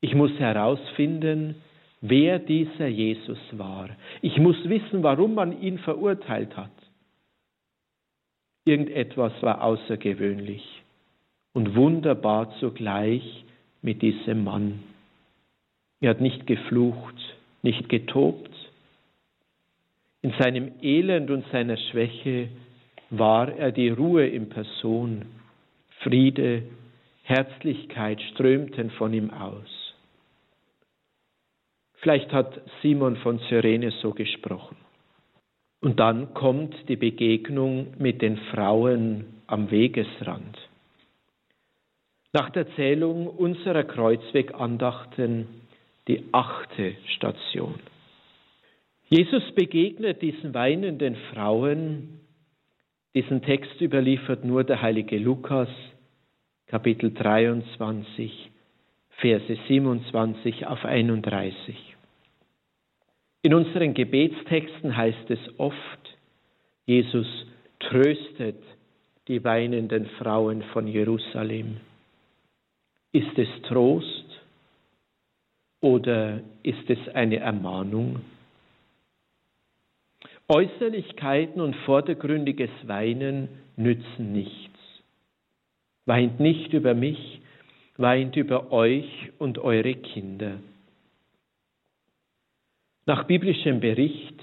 Ich 0.00 0.14
muss 0.14 0.32
herausfinden, 0.32 1.54
wer 2.00 2.38
dieser 2.38 2.88
Jesus 2.88 3.38
war. 3.52 3.90
Ich 4.22 4.38
muss 4.38 4.56
wissen, 4.68 5.02
warum 5.02 5.34
man 5.34 5.60
ihn 5.60 5.78
verurteilt 5.78 6.56
hat. 6.56 6.70
Irgendetwas 8.64 9.32
war 9.42 9.62
außergewöhnlich 9.62 10.82
und 11.52 11.74
wunderbar 11.74 12.54
zugleich 12.60 13.44
mit 13.82 14.02
diesem 14.02 14.44
Mann. 14.44 14.80
Er 16.00 16.10
hat 16.10 16.20
nicht 16.20 16.46
geflucht, 16.46 17.16
nicht 17.62 17.88
getobt. 17.88 18.50
In 20.22 20.32
seinem 20.38 20.72
Elend 20.82 21.30
und 21.30 21.44
seiner 21.50 21.76
Schwäche 21.76 22.48
war 23.10 23.52
er 23.52 23.72
die 23.72 23.88
Ruhe 23.88 24.26
in 24.26 24.48
Person. 24.48 25.26
Friede, 26.02 26.62
Herzlichkeit 27.22 28.20
strömten 28.32 28.90
von 28.90 29.12
ihm 29.12 29.30
aus. 29.30 29.79
Vielleicht 32.00 32.32
hat 32.32 32.60
Simon 32.82 33.16
von 33.16 33.38
Cyrene 33.48 33.90
so 34.02 34.12
gesprochen. 34.12 34.76
Und 35.80 35.98
dann 36.00 36.34
kommt 36.34 36.74
die 36.88 36.96
Begegnung 36.96 37.94
mit 37.98 38.22
den 38.22 38.36
Frauen 38.52 39.42
am 39.46 39.70
Wegesrand. 39.70 40.56
Nach 42.32 42.50
der 42.50 42.72
Zählung 42.76 43.26
unserer 43.26 43.84
Kreuzwegandachten 43.84 45.48
die 46.06 46.24
achte 46.32 46.96
Station. 47.16 47.74
Jesus 49.08 49.42
begegnet 49.54 50.22
diesen 50.22 50.54
weinenden 50.54 51.16
Frauen. 51.32 52.20
Diesen 53.14 53.42
Text 53.42 53.80
überliefert 53.80 54.44
nur 54.44 54.64
der 54.64 54.80
heilige 54.80 55.18
Lukas, 55.18 55.68
Kapitel 56.66 57.12
23, 57.12 58.50
Verse 59.20 59.58
27 59.68 60.66
auf 60.66 60.84
31. 60.84 61.76
In 63.42 63.54
unseren 63.54 63.94
Gebetstexten 63.94 64.96
heißt 64.96 65.30
es 65.30 65.38
oft, 65.58 65.76
Jesus 66.86 67.26
tröstet 67.78 68.62
die 69.28 69.42
weinenden 69.44 70.06
Frauen 70.18 70.62
von 70.72 70.86
Jerusalem. 70.86 71.78
Ist 73.12 73.38
es 73.38 73.48
Trost 73.68 74.24
oder 75.80 76.40
ist 76.62 76.88
es 76.88 76.98
eine 77.14 77.38
Ermahnung? 77.38 78.20
Äußerlichkeiten 80.48 81.60
und 81.60 81.76
vordergründiges 81.84 82.70
Weinen 82.84 83.48
nützen 83.76 84.32
nichts. 84.32 84.78
Weint 86.06 86.40
nicht 86.40 86.72
über 86.72 86.94
mich, 86.94 87.40
weint 88.00 88.36
über 88.36 88.72
euch 88.72 89.30
und 89.38 89.58
eure 89.58 89.94
Kinder. 89.94 90.58
Nach 93.06 93.24
biblischem 93.24 93.80
Bericht 93.80 94.40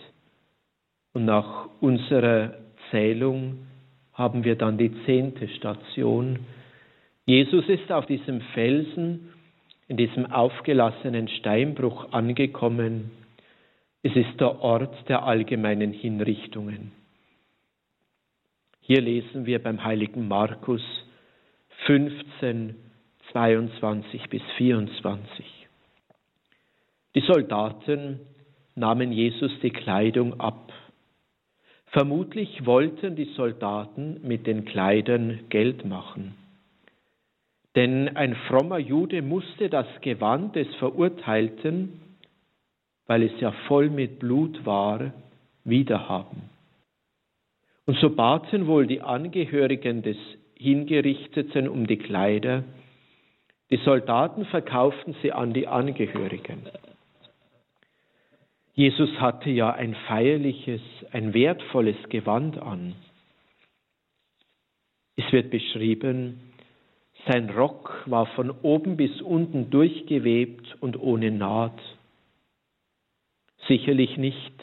und 1.14 1.26
nach 1.26 1.70
unserer 1.80 2.56
Zählung 2.92 3.68
haben 4.14 4.44
wir 4.44 4.56
dann 4.56 4.78
die 4.78 4.92
zehnte 5.06 5.48
Station. 5.48 6.40
Jesus 7.26 7.68
ist 7.70 7.92
auf 7.92 8.06
diesem 8.06 8.42
Felsen, 8.54 9.34
in 9.88 9.98
diesem 9.98 10.26
aufgelassenen 10.26 11.28
Steinbruch 11.28 12.12
angekommen. 12.12 13.12
Es 14.04 14.16
ist 14.16 14.40
der 14.40 14.60
Ort 14.62 15.08
der 15.08 15.24
allgemeinen 15.24 15.94
Hinrichtungen. 15.94 16.92
Hier 18.82 19.02
lesen 19.02 19.46
wir 19.46 19.62
beim 19.62 19.84
heiligen 19.84 20.28
Markus 20.28 20.82
15, 21.86 22.76
22 23.32 24.30
bis 24.30 24.42
24. 24.58 25.46
Die 27.16 27.22
Soldaten 27.22 28.20
nahmen 28.76 29.12
Jesus 29.12 29.52
die 29.62 29.72
Kleidung 29.72 30.40
ab. 30.40 30.72
Vermutlich 31.88 32.66
wollten 32.66 33.16
die 33.16 33.32
Soldaten 33.36 34.20
mit 34.24 34.46
den 34.46 34.66
Kleidern 34.66 35.40
Geld 35.50 35.86
machen. 35.86 36.36
Denn 37.76 38.16
ein 38.16 38.36
frommer 38.48 38.80
Jude 38.80 39.22
musste 39.22 39.70
das 39.70 39.88
Gewand 40.02 40.56
des 40.56 40.68
Verurteilten, 40.76 42.00
weil 43.06 43.24
es 43.24 43.40
ja 43.40 43.52
voll 43.68 43.90
mit 43.90 44.20
Blut 44.20 44.66
war, 44.66 45.14
wiederhaben. 45.64 46.50
Und 47.86 47.98
so 48.00 48.10
baten 48.10 48.68
wohl 48.68 48.86
die 48.86 49.02
Angehörigen 49.02 50.02
des 50.02 50.18
Hingerichteten 50.56 51.70
um 51.70 51.88
die 51.88 51.98
Kleider. 51.98 52.64
Die 53.70 53.78
Soldaten 53.78 54.46
verkauften 54.46 55.16
sie 55.22 55.32
an 55.32 55.54
die 55.54 55.68
Angehörigen. 55.68 56.68
Jesus 58.74 59.10
hatte 59.20 59.50
ja 59.50 59.72
ein 59.72 59.96
feierliches, 60.08 60.82
ein 61.12 61.34
wertvolles 61.34 61.98
Gewand 62.10 62.58
an. 62.60 62.96
Es 65.16 65.32
wird 65.34 65.50
beschrieben, 65.50 66.54
sein 67.28 67.50
Rock 67.50 68.04
war 68.06 68.28
von 68.28 68.52
oben 68.52 68.96
bis 68.96 69.20
unten 69.22 69.70
durchgewebt 69.70 70.78
und 70.80 70.98
ohne 70.98 71.32
Naht. 71.32 71.80
Sicherlich 73.68 74.16
nicht 74.18 74.54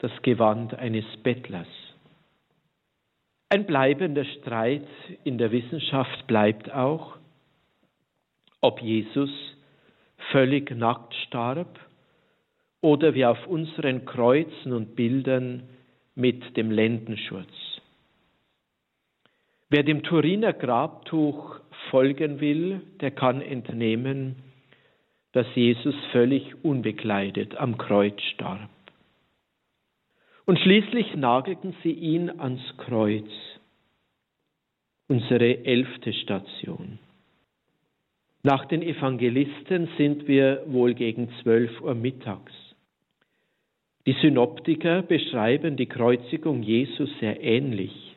das 0.00 0.10
Gewand 0.22 0.74
eines 0.74 1.04
Bettlers. 1.22 1.68
Ein 3.48 3.64
bleibender 3.64 4.24
Streit 4.24 4.88
in 5.24 5.38
der 5.38 5.52
Wissenschaft 5.52 6.26
bleibt 6.26 6.72
auch, 6.72 7.16
ob 8.62 8.80
Jesus 8.80 9.30
völlig 10.30 10.70
nackt 10.70 11.14
starb 11.26 11.78
oder 12.80 13.14
wie 13.14 13.26
auf 13.26 13.46
unseren 13.46 14.06
Kreuzen 14.06 14.72
und 14.72 14.96
Bildern 14.96 15.64
mit 16.14 16.56
dem 16.56 16.70
Lendenschurz. 16.70 17.52
Wer 19.68 19.82
dem 19.82 20.02
Turiner 20.02 20.52
Grabtuch 20.52 21.60
folgen 21.90 22.40
will, 22.40 22.82
der 23.00 23.10
kann 23.10 23.40
entnehmen, 23.40 24.36
dass 25.32 25.46
Jesus 25.54 25.94
völlig 26.12 26.62
unbekleidet 26.62 27.56
am 27.56 27.78
Kreuz 27.78 28.20
starb. 28.34 28.68
Und 30.44 30.58
schließlich 30.58 31.14
nagelten 31.14 31.74
sie 31.82 31.92
ihn 31.92 32.28
ans 32.28 32.60
Kreuz, 32.76 33.30
unsere 35.08 35.64
elfte 35.64 36.12
Station. 36.12 36.98
Nach 38.44 38.64
den 38.64 38.82
Evangelisten 38.82 39.88
sind 39.96 40.26
wir 40.26 40.64
wohl 40.66 40.94
gegen 40.94 41.28
zwölf 41.42 41.80
Uhr 41.80 41.94
mittags. 41.94 42.52
Die 44.04 44.16
Synoptiker 44.20 45.02
beschreiben 45.02 45.76
die 45.76 45.86
Kreuzigung 45.86 46.62
Jesus 46.64 47.08
sehr 47.20 47.40
ähnlich. 47.40 48.16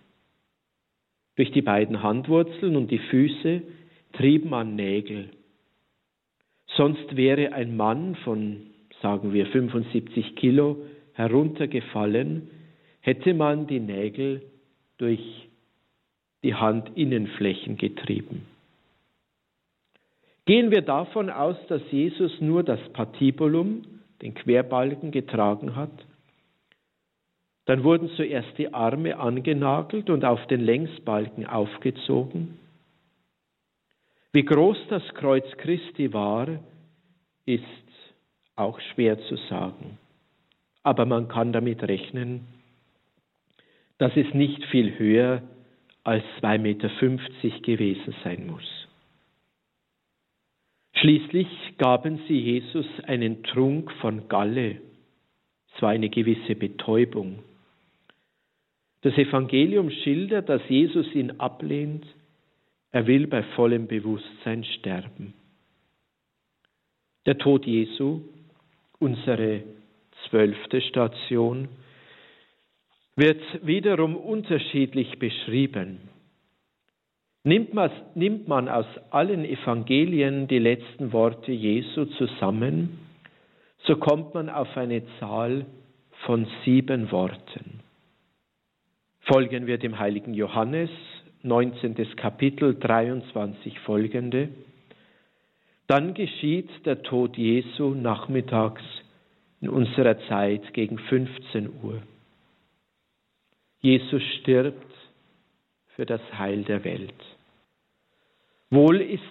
Durch 1.36 1.52
die 1.52 1.62
beiden 1.62 2.02
Handwurzeln 2.02 2.76
und 2.76 2.90
die 2.90 2.98
Füße 2.98 3.62
trieb 4.14 4.46
man 4.46 4.76
Nägel. 4.76 5.30
Sonst 6.76 7.16
wäre 7.16 7.54
ein 7.54 7.78
Mann 7.78 8.16
von, 8.24 8.72
sagen 9.04 9.32
wir, 9.32 9.46
75 9.46 10.36
Kilo 10.36 10.78
heruntergefallen, 11.14 12.50
hätte 13.02 13.36
man 13.36 13.68
die 13.68 13.80
Nägel 13.80 14.42
durch 14.98 15.48
die 16.44 16.56
Handinnenflächen 16.56 17.78
getrieben. 17.78 18.55
Gehen 20.46 20.70
wir 20.70 20.82
davon 20.82 21.30
aus, 21.30 21.58
dass 21.68 21.82
Jesus 21.92 22.40
nur 22.40 22.64
das 22.64 22.80
Patibulum, 22.94 23.84
den 24.22 24.36
Querbalken 24.36 25.12
getragen 25.12 25.76
hat. 25.76 25.92
Dann 27.66 27.84
wurden 27.84 28.10
zuerst 28.16 28.56
die 28.58 28.72
Arme 28.74 29.18
angenagelt 29.18 30.10
und 30.10 30.24
auf 30.24 30.46
den 30.48 30.62
Längsbalken 30.62 31.48
aufgezogen. 31.48 32.60
Wie 34.34 34.46
groß 34.46 34.78
das 34.90 35.04
Kreuz 35.16 35.46
Christi 35.58 36.14
war, 36.14 36.48
ist 37.46 37.64
auch 38.56 38.80
schwer 38.94 39.20
zu 39.28 39.38
sagen. 39.50 39.98
Aber 40.84 41.06
man 41.06 41.28
kann 41.28 41.52
damit 41.54 41.82
rechnen, 41.84 42.46
dass 43.98 44.16
es 44.16 44.32
nicht 44.34 44.64
viel 44.66 45.00
höher 45.00 45.42
als 46.04 46.24
2,50 46.42 46.60
Meter 46.60 46.90
gewesen 47.62 48.14
sein 48.24 48.46
muss. 48.46 48.85
Schließlich 50.96 51.48
gaben 51.78 52.22
sie 52.28 52.40
Jesus 52.40 52.86
einen 53.06 53.44
Trunk 53.44 53.92
von 54.00 54.28
Galle. 54.30 54.82
Es 55.74 55.82
war 55.82 55.90
eine 55.90 56.10
gewisse 56.10 56.56
Betäubung. 56.56 57.40
Das 59.02 59.14
Evangelium 59.18 59.92
schildert, 59.92 60.50
dass 60.50 60.62
Jesus 60.70 61.14
ihn 61.14 61.32
ablehnt. 61.40 62.06
Er 62.92 63.06
will 63.08 63.28
bei 63.28 63.44
vollem 63.44 63.88
Bewusstsein 63.88 64.64
sterben. 64.64 65.34
Der 67.26 67.38
Tod 67.38 67.66
Jesu, 67.66 68.22
unsere 69.00 69.64
zwölfte 70.30 70.82
Station, 70.82 71.68
wird 73.16 73.42
wiederum 73.66 74.16
unterschiedlich 74.16 75.20
beschrieben. 75.20 76.15
Nimmt 77.48 77.76
man, 77.76 77.92
nimmt 78.16 78.48
man 78.48 78.68
aus 78.68 78.88
allen 79.12 79.46
Evangelien 79.46 80.48
die 80.48 80.58
letzten 80.58 81.14
Worte 81.14 81.52
Jesu 81.52 82.06
zusammen, 82.06 82.98
so 83.84 83.98
kommt 83.98 84.34
man 84.34 84.50
auf 84.50 84.76
eine 84.76 85.04
Zahl 85.20 85.68
von 86.26 86.48
sieben 86.64 87.12
Worten. 87.12 87.82
Folgen 89.20 89.68
wir 89.68 89.78
dem 89.78 90.00
heiligen 90.00 90.34
Johannes, 90.34 90.90
19. 91.44 92.16
Kapitel 92.16 92.80
23 92.80 93.80
folgende. 93.82 94.50
Dann 95.86 96.16
geschieht 96.16 96.72
der 96.88 97.04
Tod 97.04 97.38
Jesu 97.38 97.94
nachmittags 97.94 98.82
in 99.62 99.70
unserer 99.70 100.18
Zeit 100.28 100.74
gegen 100.74 100.98
15 100.98 101.70
Uhr. 101.84 102.02
Jesus 103.82 104.24
stirbt 104.42 104.92
für 105.96 106.08
das 106.08 106.22
Heil 106.40 106.64
der 106.64 106.84
Welt. 106.84 107.14
Wohl 108.70 109.02
ist 109.02 109.22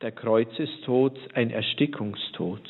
der 0.00 0.12
Kreuzestod 0.12 1.18
ein 1.34 1.50
Erstickungstod. 1.50 2.62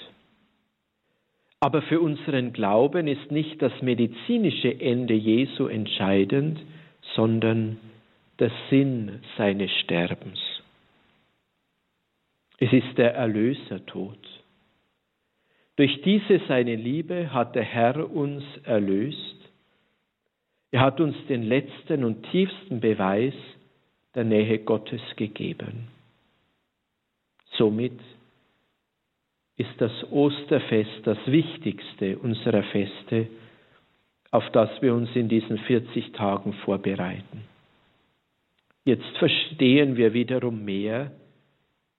Aber 1.61 1.83
für 1.83 2.01
unseren 2.01 2.53
Glauben 2.53 3.09
ist 3.09 3.31
nicht 3.31 3.63
das 3.63 3.73
medizinische 3.81 4.81
Ende 4.81 5.15
Jesu 5.15 5.67
entscheidend, 5.67 6.61
sondern 7.15 7.79
der 8.39 8.51
Sinn 8.69 9.21
seines 9.39 9.71
Sterbens. 9.83 10.39
Es 12.59 12.73
ist 12.73 12.99
der 12.99 13.15
Erlösertod. 13.15 14.19
Durch 15.77 16.03
diese 16.03 16.41
seine 16.47 16.77
Liebe 16.77 17.33
hat 17.33 17.55
der 17.55 17.65
Herr 17.65 18.11
uns 18.11 18.45
erlöst. 18.65 19.37
Er 20.71 20.81
hat 20.83 21.01
uns 21.01 21.17
den 21.29 21.43
letzten 21.43 22.05
und 22.05 22.31
tiefsten 22.31 22.81
Beweis 22.81 23.35
der 24.15 24.25
Nähe 24.25 24.59
Gottes 24.61 25.01
gegeben. 25.17 25.89
Somit 27.57 27.99
ist 29.57 29.75
das 29.79 29.93
Osterfest 30.11 31.01
das 31.05 31.19
wichtigste 31.27 32.19
unserer 32.19 32.63
Feste, 32.65 33.29
auf 34.31 34.51
das 34.51 34.71
wir 34.83 34.95
uns 34.95 35.15
in 35.15 35.29
diesen 35.29 35.59
40 35.59 36.13
Tagen 36.13 36.53
vorbereiten. 36.65 37.45
Jetzt 38.85 39.17
verstehen 39.19 39.97
wir 39.97 40.13
wiederum 40.13 40.65
mehr, 40.65 41.13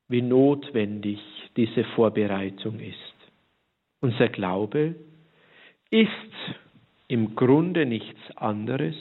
wie 0.07 0.21
notwendig 0.21 1.19
diese 1.55 1.83
Vorbereitung 1.95 2.79
ist. 2.79 2.95
Unser 4.01 4.27
Glaube 4.29 4.95
ist 5.89 6.09
im 7.07 7.35
Grunde 7.35 7.85
nichts 7.85 8.19
anderes 8.35 8.95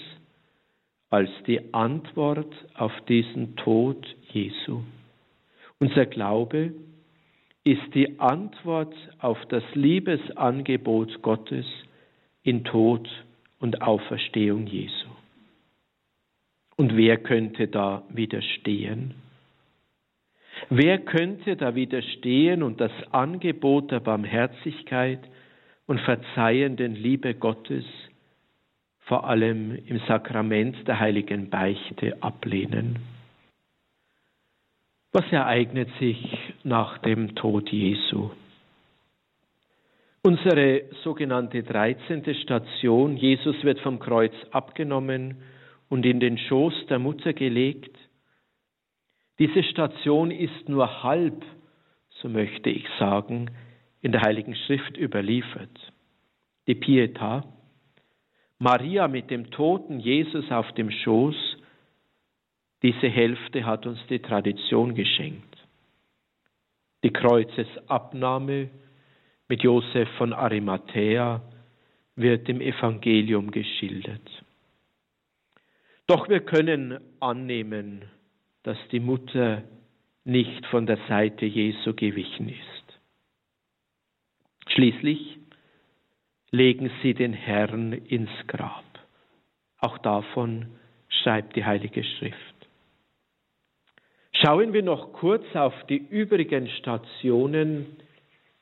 als 1.14 1.30
die 1.46 1.72
Antwort 1.72 2.52
auf 2.74 2.90
diesen 3.08 3.54
Tod 3.54 4.04
Jesu. 4.32 4.82
Unser 5.78 6.06
Glaube 6.06 6.74
ist 7.62 7.94
die 7.94 8.18
Antwort 8.18 8.92
auf 9.20 9.38
das 9.48 9.62
Liebesangebot 9.74 11.22
Gottes 11.22 11.66
in 12.42 12.64
Tod 12.64 13.08
und 13.60 13.80
Auferstehung 13.80 14.66
Jesu. 14.66 15.06
Und 16.74 16.96
wer 16.96 17.16
könnte 17.18 17.68
da 17.68 18.02
widerstehen? 18.08 19.14
Wer 20.68 20.98
könnte 20.98 21.54
da 21.54 21.76
widerstehen 21.76 22.64
und 22.64 22.80
das 22.80 22.92
Angebot 23.12 23.92
der 23.92 24.00
Barmherzigkeit 24.00 25.20
und 25.86 26.00
verzeihenden 26.00 26.96
Liebe 26.96 27.34
Gottes 27.36 27.84
vor 29.04 29.28
allem 29.28 29.78
im 29.86 30.00
Sakrament 30.08 30.86
der 30.88 30.98
heiligen 30.98 31.50
Beichte 31.50 32.22
ablehnen? 32.22 32.98
Was 35.12 35.30
ereignet 35.30 35.88
sich 36.00 36.18
nach 36.64 36.98
dem 36.98 37.34
Tod 37.34 37.70
Jesu? 37.70 38.30
Unsere 40.22 40.84
sogenannte 41.02 41.62
13. 41.62 42.34
Station, 42.42 43.16
Jesus 43.16 43.62
wird 43.62 43.78
vom 43.80 43.98
Kreuz 43.98 44.32
abgenommen 44.50 45.36
und 45.90 46.06
in 46.06 46.18
den 46.18 46.38
Schoß 46.38 46.86
der 46.88 46.98
Mutter 46.98 47.34
gelegt, 47.34 47.96
diese 49.38 49.62
Station 49.64 50.30
ist 50.30 50.68
nur 50.68 51.02
halb, 51.02 51.44
so 52.08 52.28
möchte 52.28 52.70
ich 52.70 52.86
sagen, 52.98 53.50
in 54.00 54.12
der 54.12 54.22
Heiligen 54.22 54.54
Schrift 54.54 54.96
überliefert. 54.96 55.92
Die 56.68 56.74
Pietà, 56.74 57.44
Maria 58.58 59.08
mit 59.08 59.30
dem 59.30 59.50
toten 59.50 60.00
Jesus 60.00 60.50
auf 60.50 60.70
dem 60.72 60.90
Schoß, 60.90 61.36
diese 62.82 63.08
Hälfte 63.08 63.64
hat 63.64 63.86
uns 63.86 63.98
die 64.08 64.20
Tradition 64.20 64.94
geschenkt. 64.94 65.56
Die 67.02 67.12
Kreuzesabnahme 67.12 68.70
mit 69.48 69.62
Josef 69.62 70.08
von 70.16 70.32
Arimathea 70.32 71.42
wird 72.16 72.48
im 72.48 72.60
Evangelium 72.60 73.50
geschildert. 73.50 74.44
Doch 76.06 76.28
wir 76.28 76.40
können 76.40 76.98
annehmen, 77.20 78.04
dass 78.62 78.78
die 78.92 79.00
Mutter 79.00 79.64
nicht 80.24 80.66
von 80.66 80.86
der 80.86 80.98
Seite 81.08 81.46
Jesu 81.46 81.94
gewichen 81.94 82.48
ist. 82.48 83.00
Schließlich 84.68 85.38
legen 86.54 86.90
sie 87.02 87.14
den 87.14 87.32
Herrn 87.32 87.92
ins 87.92 88.30
Grab. 88.46 88.84
Auch 89.80 89.98
davon 89.98 90.66
schreibt 91.08 91.56
die 91.56 91.64
Heilige 91.64 92.04
Schrift. 92.04 92.38
Schauen 94.32 94.72
wir 94.72 94.82
noch 94.82 95.12
kurz 95.12 95.44
auf 95.54 95.74
die 95.88 95.96
übrigen 95.96 96.68
Stationen, 96.68 97.96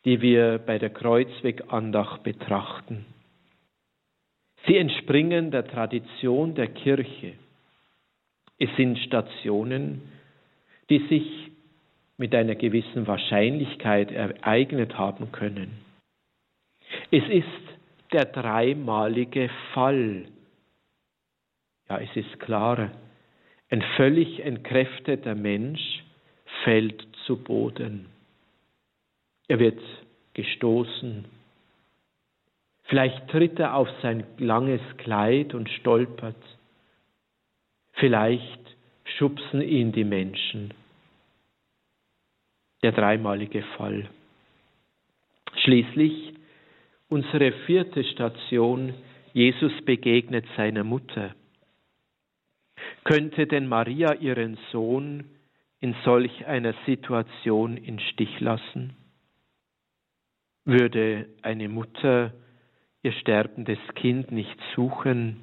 die 0.05 0.21
wir 0.23 0.59
bei 0.59 0.79
der 0.79 0.91
Kreuzwegandacht 0.91 2.23
betrachten. 2.23 3.05
Sie 4.67 4.77
entspringen 4.77 5.51
der 5.51 5.67
Tradition 5.67 6.55
der 6.55 6.69
Kirche. 6.69 7.35
Es 8.59 8.71
sind 8.77 8.99
Stationen, 9.01 10.03
die 10.89 11.01
sich 11.09 11.51
mit 12.17 12.35
einer 12.35 12.55
gewissen 12.55 13.07
Wahrscheinlichkeit 13.07 14.13
ereignet 14.13 14.97
haben 14.97 15.31
können. 15.33 15.73
Es 17.11 17.25
ist 17.29 17.72
der 18.13 18.27
dreimalige 18.27 19.51
Fall. 19.73 20.27
Ja, 21.89 21.99
es 21.99 22.15
ist 22.15 22.41
klar, 22.41 22.91
ein 23.71 23.83
völlig 23.97 24.41
entkräfteter 24.45 25.35
Mensch 25.35 26.03
fällt 26.65 27.07
zu 27.27 27.37
Boden. 27.37 28.07
Er 29.49 29.59
wird 29.59 29.81
gestoßen. 30.35 31.25
Vielleicht 32.85 33.29
tritt 33.29 33.59
er 33.59 33.75
auf 33.75 33.89
sein 34.03 34.25
langes 34.39 34.81
Kleid 34.99 35.55
und 35.55 35.71
stolpert. 35.71 36.37
Vielleicht 37.95 38.61
schubsen 39.17 39.63
ihn 39.63 39.93
die 39.93 40.05
Menschen. 40.05 40.75
Der 42.83 42.93
dreimalige 42.93 43.63
Fall. 43.77 44.09
Schließlich 45.63 46.32
unsere 47.13 47.53
vierte 47.67 48.03
Station, 48.05 48.95
Jesus 49.35 49.73
begegnet 49.85 50.47
seiner 50.57 50.83
Mutter. 50.83 51.35
Könnte 53.05 53.47
denn 53.47 53.69
Maria 53.69 54.15
ihren 54.15 54.57
Sohn 54.71 55.25
in 55.81 55.95
solch 56.05 56.47
einer 56.47 56.73
Situation 56.87 57.77
in 57.77 58.01
Stich 58.01 58.41
lassen? 58.41 58.97
Würde 60.65 61.29
eine 61.43 61.69
Mutter 61.69 62.33
ihr 63.03 63.13
sterbendes 63.13 63.81
Kind 63.95 64.33
nicht 64.33 64.59
suchen, 64.75 65.41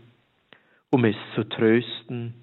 um 0.89 1.05
es 1.05 1.17
zu 1.35 1.43
trösten? 1.43 2.33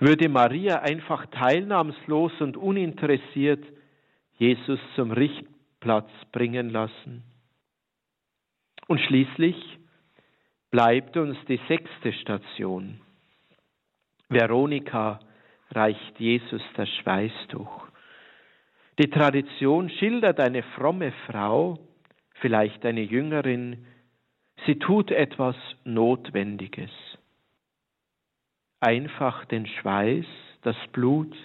Würde 0.00 0.28
Maria 0.28 0.80
einfach 0.80 1.26
teilnahmslos 1.26 2.32
und 2.40 2.56
uninteressiert 2.56 3.64
Jesus 4.36 4.80
zum 4.96 5.12
Richtplatz 5.12 6.10
bringen 6.32 6.70
lassen? 6.70 7.27
Und 8.88 9.00
schließlich 9.02 9.78
bleibt 10.70 11.16
uns 11.18 11.36
die 11.46 11.60
sechste 11.68 12.12
Station. 12.14 13.00
Veronika 14.30 15.20
reicht 15.70 16.18
Jesus 16.18 16.62
das 16.74 16.88
Schweißtuch. 16.96 17.88
Die 18.98 19.10
Tradition 19.10 19.90
schildert 19.90 20.40
eine 20.40 20.62
fromme 20.62 21.12
Frau, 21.26 21.78
vielleicht 22.40 22.84
eine 22.86 23.02
Jüngerin, 23.02 23.86
sie 24.64 24.78
tut 24.78 25.10
etwas 25.10 25.56
Notwendiges. 25.84 26.90
Einfach 28.80 29.44
den 29.44 29.66
Schweiß, 29.66 30.26
das 30.62 30.76
Blut, 30.92 31.36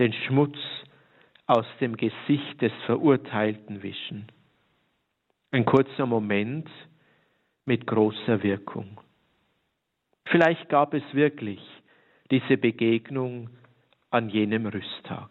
den 0.00 0.12
Schmutz 0.12 0.58
aus 1.46 1.66
dem 1.80 1.96
Gesicht 1.96 2.60
des 2.60 2.72
Verurteilten 2.86 3.84
wischen. 3.84 4.26
Ein 5.50 5.64
kurzer 5.64 6.06
Moment 6.06 6.68
mit 7.64 7.86
großer 7.86 8.42
Wirkung. 8.42 9.00
Vielleicht 10.26 10.68
gab 10.68 10.92
es 10.92 11.02
wirklich 11.12 11.60
diese 12.30 12.56
Begegnung 12.56 13.50
an 14.10 14.28
jenem 14.28 14.66
Rüsttag. 14.66 15.30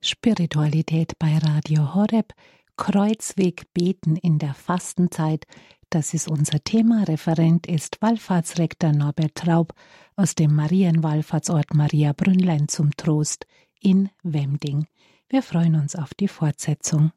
Spiritualität 0.00 1.18
bei 1.18 1.38
Radio 1.38 1.94
Horeb 1.94 2.32
Kreuzweg 2.76 3.72
beten 3.72 4.16
in 4.16 4.38
der 4.38 4.54
Fastenzeit. 4.54 5.44
Das 5.90 6.12
ist 6.12 6.28
unser 6.28 6.58
Thema. 6.64 7.04
Referent 7.04 7.66
ist 7.66 8.02
Wallfahrtsrektor 8.02 8.92
Norbert 8.92 9.36
Traub 9.36 9.72
aus 10.16 10.34
dem 10.34 10.54
Marienwallfahrtsort 10.56 11.74
Maria 11.74 12.12
Brünnlein 12.12 12.66
zum 12.68 12.90
Trost 12.96 13.46
in 13.80 14.10
Wemding. 14.22 14.86
Wir 15.28 15.42
freuen 15.42 15.76
uns 15.76 15.94
auf 15.94 16.14
die 16.14 16.28
Fortsetzung. 16.28 17.12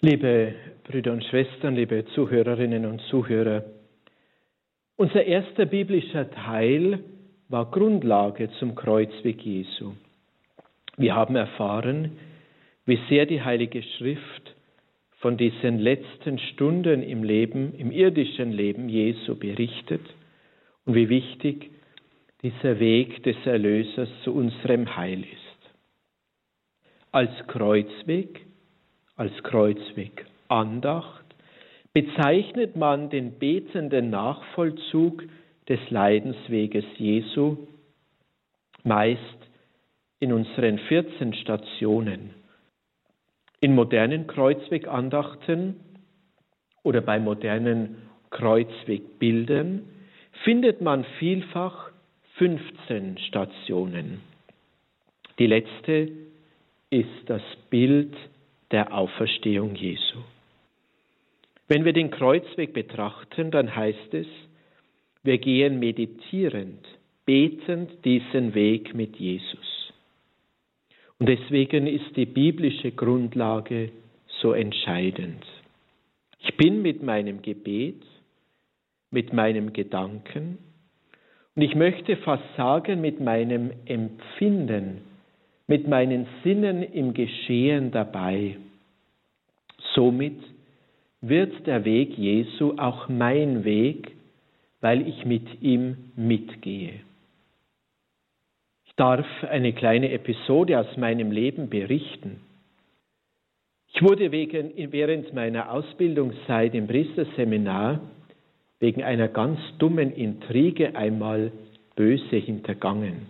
Liebe 0.00 0.54
Brüder 0.84 1.12
und 1.12 1.24
Schwestern, 1.24 1.74
liebe 1.74 2.04
Zuhörerinnen 2.14 2.84
und 2.84 3.00
Zuhörer, 3.08 3.64
unser 4.96 5.24
erster 5.24 5.64
biblischer 5.64 6.30
Teil 6.30 7.02
war 7.48 7.70
Grundlage 7.70 8.50
zum 8.58 8.74
Kreuzweg 8.74 9.40
Jesu. 9.42 9.94
Wir 10.96 11.14
haben 11.14 11.34
erfahren, 11.34 12.12
wie 12.86 12.98
sehr 13.08 13.26
die 13.26 13.42
Heilige 13.42 13.82
Schrift 13.82 14.54
von 15.18 15.36
diesen 15.36 15.78
letzten 15.78 16.38
Stunden 16.38 17.02
im 17.02 17.24
Leben, 17.24 17.74
im 17.78 17.90
irdischen 17.90 18.52
Leben 18.52 18.88
Jesu 18.88 19.36
berichtet 19.36 20.02
und 20.84 20.94
wie 20.94 21.08
wichtig 21.08 21.70
dieser 22.42 22.78
Weg 22.78 23.22
des 23.22 23.36
Erlösers 23.46 24.08
zu 24.22 24.34
unserem 24.34 24.96
Heil 24.96 25.20
ist. 25.20 25.74
Als 27.10 27.30
Kreuzweg, 27.46 28.44
als 29.16 29.32
Kreuzweg 29.42 30.26
Andacht 30.48 31.24
bezeichnet 31.94 32.76
man 32.76 33.08
den 33.08 33.38
betenden 33.38 34.10
Nachvollzug 34.10 35.22
des 35.68 35.78
Leidensweges 35.88 36.84
Jesu, 36.98 37.56
meist 38.82 39.20
in 40.20 40.32
unseren 40.32 40.78
14 40.80 41.32
Stationen. 41.34 42.43
In 43.64 43.74
modernen 43.74 44.26
Kreuzwegandachten 44.26 45.80
oder 46.82 47.00
bei 47.00 47.18
modernen 47.18 47.96
Kreuzwegbildern 48.28 49.88
findet 50.42 50.82
man 50.82 51.06
vielfach 51.18 51.90
15 52.34 53.16
Stationen. 53.16 54.20
Die 55.38 55.46
letzte 55.46 56.10
ist 56.90 57.08
das 57.24 57.40
Bild 57.70 58.14
der 58.70 58.92
Auferstehung 58.92 59.74
Jesu. 59.76 60.18
Wenn 61.66 61.86
wir 61.86 61.94
den 61.94 62.10
Kreuzweg 62.10 62.74
betrachten, 62.74 63.50
dann 63.50 63.74
heißt 63.74 64.12
es, 64.12 64.26
wir 65.22 65.38
gehen 65.38 65.78
meditierend, 65.78 66.86
betend 67.24 68.04
diesen 68.04 68.54
Weg 68.54 68.94
mit 68.94 69.16
Jesus. 69.16 69.83
Und 71.18 71.28
deswegen 71.28 71.86
ist 71.86 72.16
die 72.16 72.26
biblische 72.26 72.92
Grundlage 72.92 73.90
so 74.40 74.52
entscheidend. 74.52 75.44
Ich 76.40 76.56
bin 76.56 76.82
mit 76.82 77.02
meinem 77.02 77.40
Gebet, 77.40 78.02
mit 79.10 79.32
meinem 79.32 79.72
Gedanken 79.72 80.58
und 81.54 81.62
ich 81.62 81.74
möchte 81.76 82.16
fast 82.16 82.42
sagen 82.56 83.00
mit 83.00 83.20
meinem 83.20 83.70
Empfinden, 83.86 85.02
mit 85.68 85.86
meinen 85.86 86.26
Sinnen 86.42 86.82
im 86.82 87.14
Geschehen 87.14 87.92
dabei. 87.92 88.56
Somit 89.94 90.36
wird 91.20 91.66
der 91.66 91.84
Weg 91.84 92.18
Jesu 92.18 92.74
auch 92.76 93.08
mein 93.08 93.64
Weg, 93.64 94.10
weil 94.80 95.06
ich 95.06 95.24
mit 95.24 95.62
ihm 95.62 95.96
mitgehe. 96.16 97.00
Darf 98.96 99.26
eine 99.50 99.72
kleine 99.72 100.12
Episode 100.12 100.78
aus 100.78 100.96
meinem 100.96 101.32
Leben 101.32 101.68
berichten. 101.68 102.40
Ich 103.92 104.02
wurde 104.02 104.32
wegen, 104.32 104.72
während 104.92 105.32
meiner 105.34 105.72
Ausbildungszeit 105.72 106.74
im 106.74 106.86
Priesterseminar 106.86 108.00
wegen 108.80 109.02
einer 109.02 109.28
ganz 109.28 109.58
dummen 109.78 110.12
Intrige 110.12 110.94
einmal 110.94 111.52
böse 111.96 112.36
hintergangen. 112.36 113.26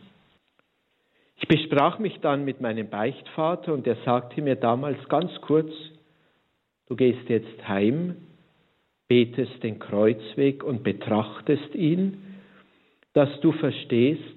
Ich 1.36 1.48
besprach 1.48 1.98
mich 1.98 2.18
dann 2.20 2.44
mit 2.44 2.60
meinem 2.60 2.88
Beichtvater 2.88 3.74
und 3.74 3.86
er 3.86 3.96
sagte 4.04 4.40
mir 4.40 4.56
damals 4.56 5.08
ganz 5.08 5.30
kurz, 5.42 5.70
du 6.88 6.96
gehst 6.96 7.28
jetzt 7.28 7.68
heim, 7.68 8.16
betest 9.08 9.62
den 9.62 9.78
Kreuzweg 9.78 10.64
und 10.64 10.82
betrachtest 10.82 11.74
ihn, 11.74 12.22
dass 13.12 13.28
du 13.40 13.52
verstehst, 13.52 14.33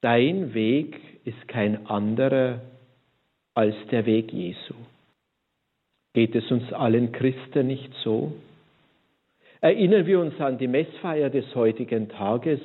dein 0.00 0.54
Weg 0.54 1.00
ist 1.24 1.48
kein 1.48 1.86
anderer 1.86 2.60
als 3.54 3.74
der 3.90 4.06
Weg 4.06 4.32
Jesu. 4.32 4.74
Geht 6.14 6.34
es 6.34 6.50
uns 6.50 6.72
allen 6.72 7.12
Christen 7.12 7.66
nicht 7.66 7.92
so? 8.02 8.32
Erinnern 9.60 10.06
wir 10.06 10.20
uns 10.20 10.38
an 10.40 10.58
die 10.58 10.68
Messfeier 10.68 11.30
des 11.30 11.54
heutigen 11.54 12.08
Tages. 12.08 12.60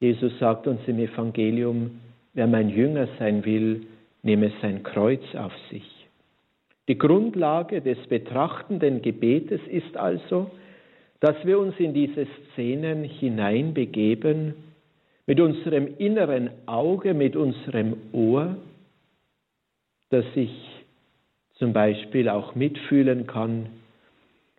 Jesus 0.00 0.38
sagt 0.38 0.66
uns 0.66 0.80
im 0.86 0.98
Evangelium, 0.98 2.00
wer 2.34 2.46
mein 2.46 2.68
Jünger 2.68 3.08
sein 3.18 3.44
will, 3.44 3.86
nehme 4.22 4.52
sein 4.62 4.82
Kreuz 4.82 5.22
auf 5.34 5.52
sich. 5.70 5.84
Die 6.88 6.96
Grundlage 6.96 7.82
des 7.82 7.98
betrachtenden 8.06 9.02
Gebetes 9.02 9.60
ist 9.68 9.96
also, 9.96 10.50
dass 11.20 11.36
wir 11.44 11.58
uns 11.58 11.74
in 11.78 11.92
diese 11.92 12.26
Szenen 12.52 13.04
hineinbegeben, 13.04 14.54
mit 15.28 15.40
unserem 15.40 15.98
inneren 15.98 16.48
Auge, 16.64 17.12
mit 17.12 17.36
unserem 17.36 17.98
Ohr, 18.12 18.56
dass 20.08 20.24
ich 20.34 20.50
zum 21.56 21.74
Beispiel 21.74 22.30
auch 22.30 22.54
mitfühlen 22.54 23.26
kann, 23.26 23.66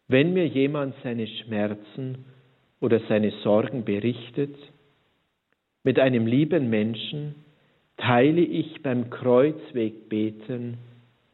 wenn 0.08 0.32
mir 0.34 0.46
jemand 0.46 0.94
seine 1.04 1.26
Schmerzen 1.26 2.24
oder 2.80 3.02
seine 3.10 3.32
Sorgen 3.44 3.84
berichtet, 3.84 4.56
mit 5.84 5.98
einem 5.98 6.28
lieben 6.28 6.70
Menschen 6.70 7.34
teile 7.98 8.42
ich 8.42 8.84
beim 8.84 9.10
Kreuzwegbeten 9.10 10.78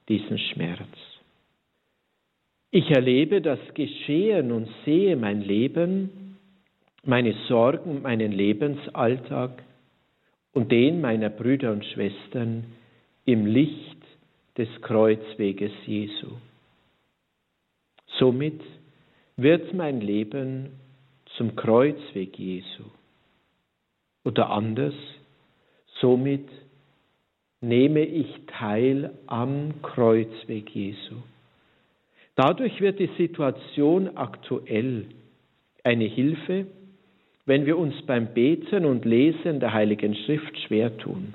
diesen 0.07 0.39
Schmerz. 0.39 0.95
Ich 2.71 2.89
erlebe 2.89 3.41
das 3.41 3.59
Geschehen 3.73 4.53
und 4.53 4.69
sehe 4.85 5.17
mein 5.17 5.41
Leben, 5.41 6.24
meine 7.07 7.33
Sorgen, 7.47 8.01
meinen 8.01 8.31
Lebensalltag 8.31 9.63
und 10.53 10.71
den 10.71 11.01
meiner 11.01 11.29
Brüder 11.29 11.71
und 11.71 11.85
Schwestern 11.85 12.65
im 13.25 13.45
Licht 13.45 14.01
des 14.57 14.69
Kreuzweges 14.81 15.71
Jesu. 15.85 16.31
Somit 18.17 18.61
wird 19.35 19.73
mein 19.73 20.01
Leben 20.01 20.71
zum 21.37 21.55
Kreuzweg 21.55 22.39
Jesu. 22.39 22.83
Oder 24.23 24.49
anders, 24.49 24.93
somit 25.99 26.47
nehme 27.61 28.05
ich 28.05 28.27
teil 28.47 29.11
am 29.27 29.81
Kreuzweg 29.81 30.69
Jesu. 30.73 31.15
Dadurch 32.35 32.79
wird 32.81 32.99
die 32.99 33.09
Situation 33.17 34.17
aktuell 34.17 35.05
eine 35.83 36.05
Hilfe, 36.05 36.67
wenn 37.45 37.65
wir 37.65 37.77
uns 37.77 37.95
beim 38.05 38.33
Beten 38.33 38.85
und 38.85 39.05
Lesen 39.05 39.59
der 39.59 39.73
Heiligen 39.73 40.15
Schrift 40.15 40.57
schwer 40.61 40.97
tun. 40.97 41.33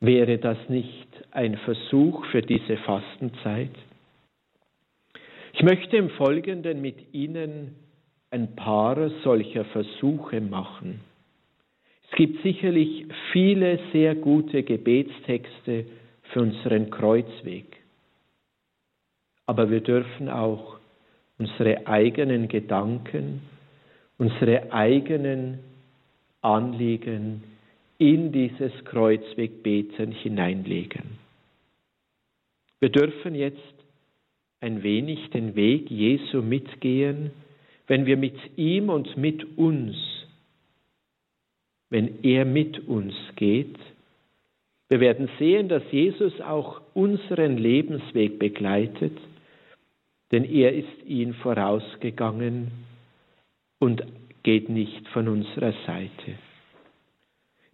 Wäre 0.00 0.38
das 0.38 0.58
nicht 0.68 1.08
ein 1.30 1.56
Versuch 1.58 2.24
für 2.26 2.42
diese 2.42 2.76
Fastenzeit? 2.78 3.70
Ich 5.52 5.62
möchte 5.62 5.96
im 5.96 6.10
Folgenden 6.10 6.80
mit 6.80 7.12
Ihnen 7.12 7.76
ein 8.30 8.54
paar 8.56 9.10
solcher 9.22 9.64
Versuche 9.66 10.40
machen. 10.40 11.00
Es 12.10 12.16
gibt 12.16 12.42
sicherlich 12.42 13.06
viele 13.32 13.78
sehr 13.92 14.14
gute 14.14 14.62
Gebetstexte 14.62 15.84
für 16.32 16.40
unseren 16.40 16.90
Kreuzweg. 16.90 17.66
Aber 19.46 19.70
wir 19.70 19.80
dürfen 19.80 20.28
auch 20.28 20.78
unsere 21.38 21.86
eigenen 21.86 22.48
Gedanken, 22.48 23.42
unsere 24.20 24.70
eigenen 24.70 25.60
Anliegen 26.42 27.42
in 27.96 28.32
dieses 28.32 28.72
Kreuzwegbeten 28.84 30.12
hineinlegen. 30.12 31.18
Wir 32.80 32.90
dürfen 32.90 33.34
jetzt 33.34 33.74
ein 34.60 34.82
wenig 34.82 35.30
den 35.30 35.56
Weg 35.56 35.90
Jesu 35.90 36.42
mitgehen, 36.42 37.30
wenn 37.86 38.04
wir 38.04 38.18
mit 38.18 38.36
ihm 38.56 38.90
und 38.90 39.16
mit 39.16 39.56
uns, 39.56 39.96
wenn 41.88 42.22
er 42.22 42.44
mit 42.44 42.86
uns 42.88 43.14
geht, 43.36 43.78
wir 44.90 45.00
werden 45.00 45.30
sehen, 45.38 45.70
dass 45.70 45.82
Jesus 45.90 46.38
auch 46.42 46.82
unseren 46.92 47.56
Lebensweg 47.56 48.38
begleitet, 48.38 49.16
denn 50.30 50.44
er 50.44 50.74
ist 50.74 51.06
ihn 51.06 51.32
vorausgegangen 51.32 52.89
und 53.80 54.04
geht 54.44 54.68
nicht 54.68 55.08
von 55.08 55.26
unserer 55.26 55.72
Seite. 55.86 56.38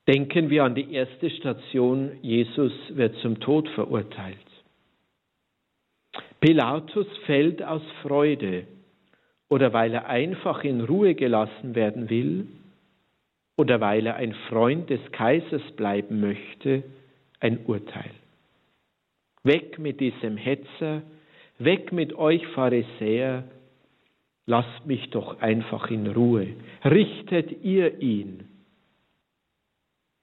Denken 0.09 0.51
wir 0.51 0.65
an 0.65 0.75
die 0.75 0.93
erste 0.93 1.29
Station, 1.31 2.13
Jesus 2.23 2.73
wird 2.91 3.17
zum 3.17 3.41
Tod 3.41 3.69
verurteilt. 3.71 4.39
Pilatus 6.41 7.07
fällt 7.27 7.63
aus 7.63 7.83
Freude 8.03 8.67
oder 9.49 9.73
weil 9.73 9.93
er 9.95 10.07
einfach 10.07 10.65
in 10.65 10.81
Ruhe 10.81 11.15
gelassen 11.15 11.75
werden 11.75 12.09
will 12.09 12.47
oder 13.57 13.81
weil 13.81 14.07
er 14.07 14.17
ein 14.17 14.35
Freund 14.49 14.89
des 14.91 15.01
Kaisers 15.13 15.63
bleiben 15.77 16.21
möchte, 16.21 16.85
ein 17.41 17.65
Urteil. 17.67 18.11
Weg 19.43 19.79
mit 19.79 20.01
diesem 20.01 20.37
Hetzer, 20.37 21.03
weg 21.59 21.93
mit 21.93 22.15
euch 22.15 22.47
Pharisäer, 22.49 23.45
lasst 24.47 24.87
mich 24.87 25.11
doch 25.11 25.41
einfach 25.41 25.91
in 25.91 26.07
Ruhe, 26.07 26.49
richtet 26.85 27.65
ihr 27.65 28.01
ihn. 28.01 28.49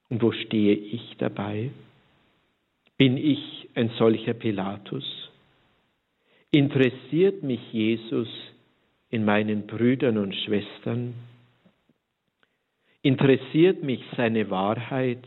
Und 0.08 0.22
wo 0.22 0.32
stehe 0.32 0.74
ich 0.74 1.16
dabei? 1.18 1.70
Bin 2.96 3.16
ich 3.16 3.68
ein 3.74 3.90
solcher 3.98 4.34
Pilatus? 4.34 5.04
Interessiert 6.50 7.42
mich 7.42 7.60
Jesus 7.72 8.28
in 9.10 9.24
meinen 9.24 9.66
Brüdern 9.66 10.18
und 10.18 10.34
Schwestern? 10.34 11.14
Interessiert 13.02 13.82
mich 13.82 14.00
seine 14.16 14.48
Wahrheit? 14.50 15.26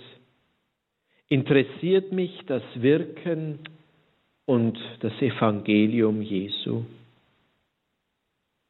Interessiert 1.27 2.11
mich 2.13 2.31
das 2.47 2.63
Wirken 2.75 3.59
und 4.45 4.79
das 5.01 5.13
Evangelium 5.21 6.21
Jesu? 6.21 6.85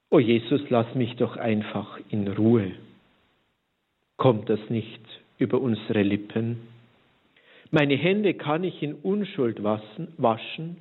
O 0.10 0.20
Jesus, 0.20 0.62
lass 0.70 0.96
mich 0.96 1.18
doch 1.18 1.36
einfach 1.36 2.00
in 2.10 2.30
Ruhe. 2.30 2.72
Kommt 4.16 4.50
das 4.50 4.60
nicht 4.70 5.02
über 5.38 5.60
unsere 5.60 6.02
Lippen? 6.02 6.62
Meine 7.72 7.96
Hände 7.96 8.34
kann 8.34 8.64
ich 8.64 8.82
in 8.82 8.94
Unschuld 8.96 9.62
waschen, 9.64 10.78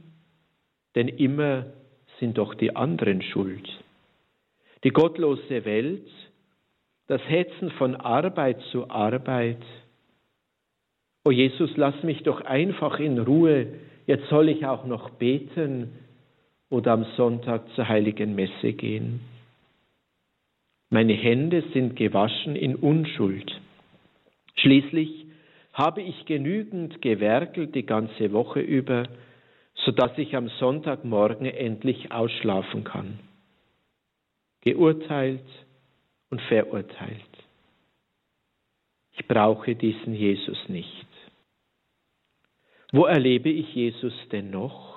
denn 0.95 1.09
immer 1.09 1.66
sind 2.20 2.39
doch 2.39 2.55
die 2.55 2.77
anderen 2.77 3.20
schuld. 3.20 3.68
Die 4.85 4.91
gottlose 4.91 5.64
Welt, 5.64 6.09
das 7.09 7.20
Hetzen 7.22 7.72
von 7.72 7.97
Arbeit 7.97 8.61
zu 8.70 8.89
Arbeit. 8.89 9.62
O 11.24 11.33
Jesus, 11.33 11.77
lass 11.77 12.01
mich 12.05 12.22
doch 12.22 12.43
einfach 12.43 13.01
in 13.01 13.18
Ruhe, 13.18 13.66
jetzt 14.07 14.29
soll 14.29 14.49
ich 14.49 14.64
auch 14.66 14.87
noch 14.87 15.11
beten 15.11 16.06
oder 16.71 16.93
am 16.93 17.05
Sonntag 17.17 17.69
zur 17.75 17.89
heiligen 17.89 18.35
Messe 18.35 18.73
gehen. 18.73 19.21
Meine 20.91 21.14
Hände 21.14 21.64
sind 21.73 21.97
gewaschen 21.97 22.57
in 22.57 22.77
Unschuld. 22.77 23.61
Schließlich 24.57 25.27
habe 25.73 26.01
ich 26.01 26.25
genügend 26.27 27.03
gewerkelt 27.03 27.75
die 27.75 27.85
ganze 27.85 28.33
Woche 28.33 28.61
über, 28.61 29.09
so 29.75 29.93
dass 29.93 30.17
ich 30.17 30.35
am 30.35 30.49
Sonntagmorgen 30.49 31.47
endlich 31.47 32.12
ausschlafen 32.12 32.85
kann. 32.85 33.19
Geurteilt 34.62 35.45
und 36.31 36.41
verurteilt. 36.43 37.21
Ich 39.12 39.27
brauche 39.27 39.75
diesen 39.75 40.14
Jesus 40.14 40.59
nicht. 40.69 41.07
Wo 42.93 43.05
erlebe 43.05 43.49
ich 43.49 43.75
Jesus 43.75 44.14
denn 44.31 44.51
noch? 44.51 44.96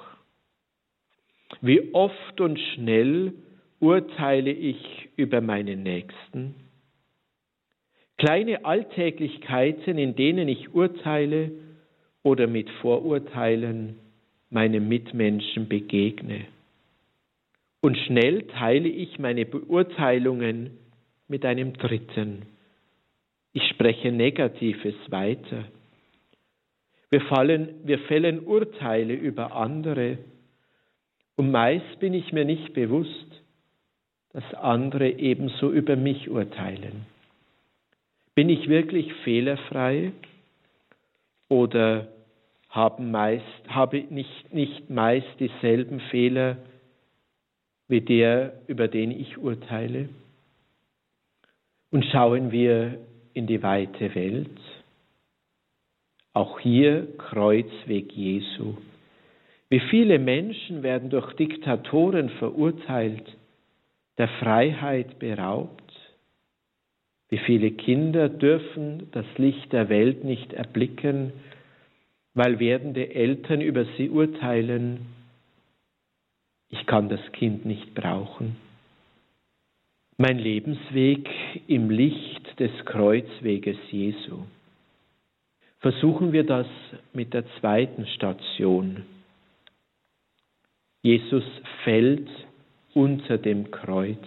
Wie 1.62 1.94
oft 1.94 2.40
und 2.42 2.60
schnell 2.60 3.34
urteile 3.80 4.52
ich 4.52 5.10
über 5.16 5.42
meinen 5.42 5.84
Nächsten? 5.84 6.56
Kleine 8.18 8.66
Alltäglichkeiten, 8.66 9.98
in 9.98 10.16
denen 10.16 10.48
ich 10.48 10.74
urteile 10.74 11.52
oder 12.24 12.48
mit 12.48 12.70
Vorurteilen 12.82 13.96
meinem 14.50 14.88
Mitmenschen 14.88 15.68
begegne. 15.68 16.46
Und 17.82 17.98
schnell 17.98 18.44
teile 18.48 18.90
ich 18.90 19.20
meine 19.20 19.46
Beurteilungen 19.46 20.72
mit 21.28 21.46
einem 21.46 21.74
Dritten. 21.74 22.44
Ich 23.54 23.64
spreche 23.70 24.12
Negatives 24.12 24.96
weiter. 25.10 25.66
Wir, 27.10 27.22
fallen, 27.22 27.70
wir 27.86 28.00
fällen 28.00 28.42
Urteile 28.46 29.14
über 29.14 29.56
andere 29.56 30.18
und 31.40 31.52
meist 31.52 32.02
bin 32.02 32.14
ich 32.14 32.34
mir 32.34 32.44
nicht 32.44 32.74
bewusst, 32.74 33.42
dass 34.34 34.44
andere 34.56 35.10
ebenso 35.10 35.72
über 35.72 35.96
mich 35.96 36.30
urteilen. 36.30 37.06
Bin 38.36 38.50
ich 38.50 38.68
wirklich 38.68 39.14
fehlerfrei 39.24 40.12
oder 41.48 42.10
haben 42.68 43.12
meist, 43.12 43.46
habe 43.70 44.04
nicht, 44.10 44.54
nicht 44.54 44.90
meist 44.90 45.30
dieselben 45.40 46.02
Fehler 46.12 46.58
wie 47.88 48.02
der, 48.02 48.60
über 48.68 48.90
den 48.90 49.10
ich 49.10 49.38
urteile? 49.38 50.10
Und 51.90 52.04
schauen 52.12 52.52
wir 52.52 53.00
in 53.34 53.48
die 53.48 53.64
weite 53.64 54.14
Welt, 54.14 54.60
auch 56.34 56.60
hier 56.60 57.08
Kreuzweg 57.18 58.12
Jesu. 58.12 58.76
Wie 59.70 59.80
viele 59.80 60.18
Menschen 60.18 60.82
werden 60.82 61.12
durch 61.12 61.34
Diktatoren 61.34 62.30
verurteilt, 62.32 63.38
der 64.18 64.28
Freiheit 64.40 65.20
beraubt? 65.20 65.94
Wie 67.30 67.38
viele 67.38 67.72
Kinder 67.72 68.30
dürfen 68.30 69.10
das 69.12 69.26
Licht 69.38 69.72
der 69.72 69.90
Welt 69.90 70.24
nicht 70.24 70.54
erblicken, 70.54 71.32
weil 72.34 72.60
werdende 72.60 73.14
Eltern 73.14 73.62
über 73.62 73.86
sie 73.98 74.10
urteilen, 74.10 75.06
ich 76.70 76.86
kann 76.88 77.10
das 77.10 77.22
Kind 77.34 77.66
nicht 77.66 77.94
brauchen. 77.94 78.56
Mein 80.18 80.40
Lebensweg 80.40 81.30
im 81.68 81.90
Licht 81.90 82.60
des 82.60 82.72
Kreuzweges 82.86 83.78
Jesu. 83.92 84.40
Versuchen 85.80 86.34
wir 86.34 86.44
das 86.44 86.68
mit 87.14 87.34
der 87.34 87.46
zweiten 87.60 88.06
Station. 88.08 89.06
Jesus 91.02 91.46
fällt 91.84 92.30
unter 92.94 93.38
dem 93.38 93.72
Kreuz. 93.72 94.26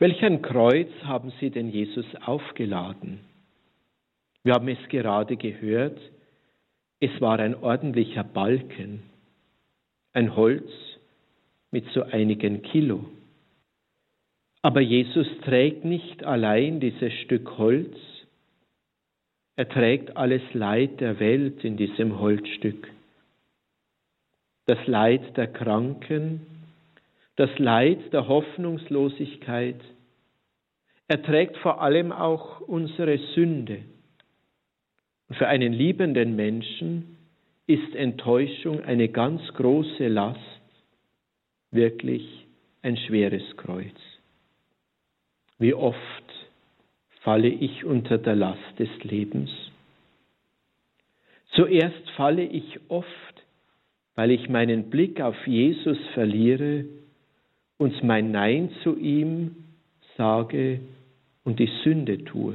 Welch 0.00 0.22
ein 0.24 0.42
Kreuz 0.42 0.90
haben 1.04 1.32
sie 1.38 1.50
denn 1.50 1.70
Jesus 1.70 2.06
aufgeladen? 2.24 3.20
Wir 4.42 4.54
haben 4.54 4.68
es 4.68 4.88
gerade 4.88 5.36
gehört, 5.36 5.98
es 6.98 7.20
war 7.20 7.38
ein 7.38 7.54
ordentlicher 7.54 8.24
Balken, 8.24 9.02
ein 10.12 10.34
Holz 10.34 10.68
mit 11.70 11.86
so 11.94 12.02
einigen 12.02 12.62
Kilo. 12.62 13.04
Aber 14.62 14.80
Jesus 14.80 15.28
trägt 15.44 15.84
nicht 15.84 16.24
allein 16.24 16.80
dieses 16.80 17.12
Stück 17.24 17.58
Holz, 17.58 17.96
er 19.56 19.68
trägt 19.68 20.16
alles 20.16 20.42
Leid 20.52 21.00
der 21.00 21.20
Welt 21.20 21.62
in 21.64 21.76
diesem 21.76 22.18
Holzstück. 22.18 22.90
Das 24.66 24.78
Leid 24.86 25.36
der 25.36 25.48
Kranken, 25.48 26.46
das 27.36 27.50
Leid 27.58 28.12
der 28.12 28.28
Hoffnungslosigkeit, 28.28 29.80
er 31.06 31.22
trägt 31.22 31.56
vor 31.58 31.82
allem 31.82 32.12
auch 32.12 32.60
unsere 32.60 33.18
Sünde. 33.34 33.82
Für 35.32 35.48
einen 35.48 35.72
liebenden 35.72 36.36
Menschen 36.36 37.18
ist 37.66 37.94
Enttäuschung 37.94 38.82
eine 38.84 39.08
ganz 39.08 39.42
große 39.54 40.08
Last, 40.08 40.38
wirklich 41.70 42.46
ein 42.82 42.96
schweres 42.96 43.56
Kreuz. 43.56 43.94
Wie 45.58 45.74
oft 45.74 45.98
falle 47.20 47.48
ich 47.48 47.84
unter 47.84 48.18
der 48.18 48.36
Last 48.36 48.78
des 48.78 48.90
Lebens? 49.02 49.50
Zuerst 51.52 52.10
falle 52.16 52.44
ich 52.44 52.80
oft, 52.88 53.33
weil 54.14 54.30
ich 54.30 54.48
meinen 54.48 54.90
Blick 54.90 55.20
auf 55.20 55.46
Jesus 55.46 55.98
verliere 56.14 56.84
und 57.78 58.02
mein 58.04 58.30
Nein 58.30 58.70
zu 58.82 58.96
ihm 58.96 59.56
sage 60.16 60.80
und 61.44 61.58
die 61.58 61.70
Sünde 61.82 62.24
tue. 62.24 62.54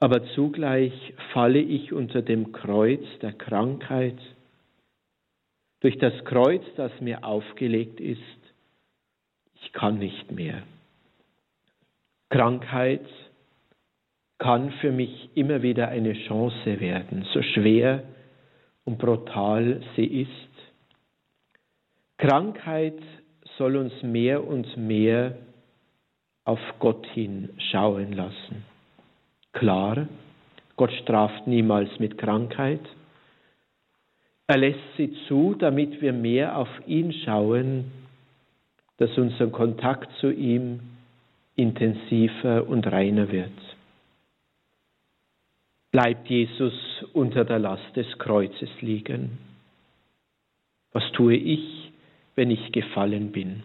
Aber 0.00 0.24
zugleich 0.34 0.92
falle 1.32 1.60
ich 1.60 1.92
unter 1.92 2.22
dem 2.22 2.52
Kreuz 2.52 3.02
der 3.22 3.32
Krankheit, 3.32 4.18
durch 5.80 5.98
das 5.98 6.24
Kreuz, 6.24 6.62
das 6.76 6.92
mir 7.00 7.24
aufgelegt 7.24 8.00
ist, 8.00 8.20
ich 9.62 9.72
kann 9.72 9.98
nicht 9.98 10.32
mehr. 10.32 10.62
Krankheit 12.30 13.06
kann 14.38 14.72
für 14.80 14.90
mich 14.90 15.28
immer 15.34 15.62
wieder 15.62 15.88
eine 15.88 16.14
Chance 16.26 16.80
werden, 16.80 17.26
so 17.32 17.42
schwer 17.42 18.02
und 18.84 18.98
brutal 18.98 19.82
sie 19.96 20.22
ist. 20.22 20.30
Krankheit 22.18 22.98
soll 23.58 23.76
uns 23.76 23.92
mehr 24.02 24.46
und 24.46 24.76
mehr 24.76 25.36
auf 26.44 26.60
Gott 26.78 27.06
hin 27.06 27.50
schauen 27.70 28.12
lassen. 28.12 28.64
Klar, 29.52 30.08
Gott 30.76 30.92
straft 31.02 31.46
niemals 31.46 31.98
mit 31.98 32.18
Krankheit. 32.18 32.80
Er 34.46 34.58
lässt 34.58 34.96
sie 34.96 35.14
zu, 35.28 35.54
damit 35.54 36.02
wir 36.02 36.12
mehr 36.12 36.58
auf 36.58 36.68
ihn 36.86 37.12
schauen, 37.12 37.90
dass 38.98 39.16
unser 39.16 39.48
Kontakt 39.48 40.10
zu 40.20 40.30
ihm 40.30 40.80
intensiver 41.56 42.66
und 42.66 42.86
reiner 42.86 43.30
wird. 43.30 43.52
Bleibt 45.94 46.28
Jesus 46.28 46.74
unter 47.12 47.44
der 47.44 47.60
Last 47.60 47.94
des 47.94 48.18
Kreuzes 48.18 48.68
liegen? 48.80 49.38
Was 50.90 51.04
tue 51.12 51.36
ich, 51.36 51.92
wenn 52.34 52.50
ich 52.50 52.72
gefallen 52.72 53.30
bin? 53.30 53.62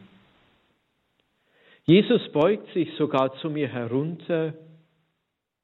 Jesus 1.86 2.32
beugt 2.32 2.72
sich 2.76 2.94
sogar 3.00 3.34
zu 3.38 3.50
mir 3.50 3.68
herunter, 3.68 4.54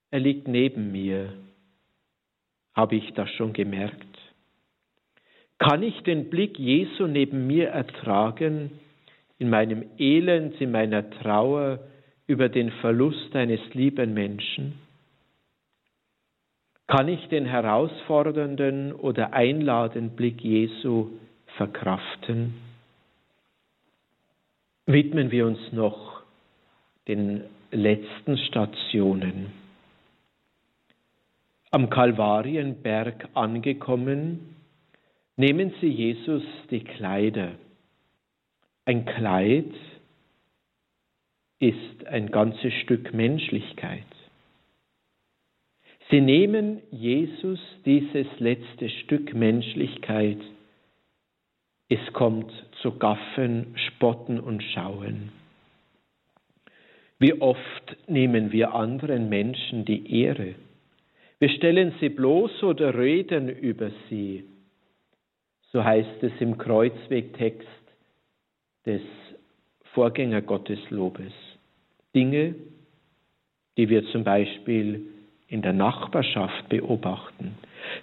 er 0.10 0.20
liegt 0.20 0.48
neben 0.48 0.92
mir. 0.92 1.34
Habe 2.74 2.96
ich 2.96 3.14
das 3.14 3.30
schon 3.34 3.54
gemerkt? 3.54 4.18
Kann 5.60 5.84
ich 5.84 6.02
den 6.02 6.32
Blick 6.32 6.58
Jesu 6.58 7.06
neben 7.06 7.46
mir 7.46 7.68
ertragen, 7.68 8.72
in 9.38 9.52
meinem 9.52 9.86
Elend, 10.00 10.60
in 10.60 10.72
meiner 10.72 11.12
Trauer 11.12 11.78
über 12.26 12.50
den 12.50 12.72
Verlust 12.82 13.36
eines 13.36 13.62
lieben 13.76 14.16
Menschen? 14.16 14.84
Kann 16.88 17.08
ich 17.08 17.28
den 17.30 17.46
herausfordernden 17.46 18.94
oder 18.94 19.34
einladenden 19.34 20.16
Blick 20.16 20.42
Jesu 20.42 21.10
verkraften? 21.58 22.54
Widmen 24.86 25.32
wir 25.32 25.48
uns 25.48 25.60
noch 25.72 26.22
den 27.08 27.44
letzten 27.72 28.38
Stationen. 28.38 29.52
Am 31.72 31.90
Kalvarienberg 31.90 33.30
angekommen, 33.34 34.56
nehmen 35.38 35.74
sie 35.82 35.88
Jesus 35.88 36.44
die 36.70 36.84
Kleider. 36.84 37.54
Ein 38.86 39.06
Kleid 39.06 39.74
ist 41.60 42.06
ein 42.06 42.30
ganzes 42.30 42.74
Stück 42.84 43.14
Menschlichkeit. 43.14 44.06
Sie 46.12 46.22
nehmen 46.22 46.82
Jesus 46.92 47.60
dieses 47.84 48.28
letzte 48.38 48.90
Stück 48.90 49.34
Menschlichkeit. 49.34 50.38
Es 51.90 52.14
kommt 52.14 52.52
zu 52.82 52.92
Gaffen, 53.00 53.76
Spotten 53.88 54.40
und 54.40 54.62
Schauen. 54.62 55.32
Wie 57.18 57.34
oft 57.42 57.98
nehmen 58.08 58.52
wir 58.52 58.76
anderen 58.76 59.30
Menschen 59.30 59.86
die 59.86 60.22
Ehre? 60.22 60.54
Wir 61.40 61.50
stellen 61.50 61.94
sie 62.00 62.10
bloß 62.10 62.62
oder 62.64 62.96
reden 62.96 63.50
über 63.50 63.90
sie. 64.10 64.46
So 65.72 65.84
heißt 65.84 66.22
es 66.22 66.34
im 66.40 66.58
Kreuzwegtext 66.58 67.68
des 68.86 69.02
Vorgängergotteslobes. 69.94 71.34
Dinge, 72.14 72.56
die 73.78 73.90
wir 73.90 74.06
zum 74.12 74.24
Beispiel 74.24 75.15
in 75.56 75.62
der 75.62 75.72
Nachbarschaft 75.72 76.68
beobachten. 76.68 77.58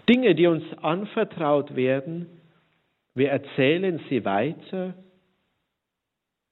Dinge, 0.08 0.34
die 0.34 0.46
uns 0.46 0.64
anvertraut 0.80 1.76
werden, 1.76 2.26
wir 3.14 3.28
erzählen 3.28 4.00
sie 4.08 4.24
weiter 4.24 4.94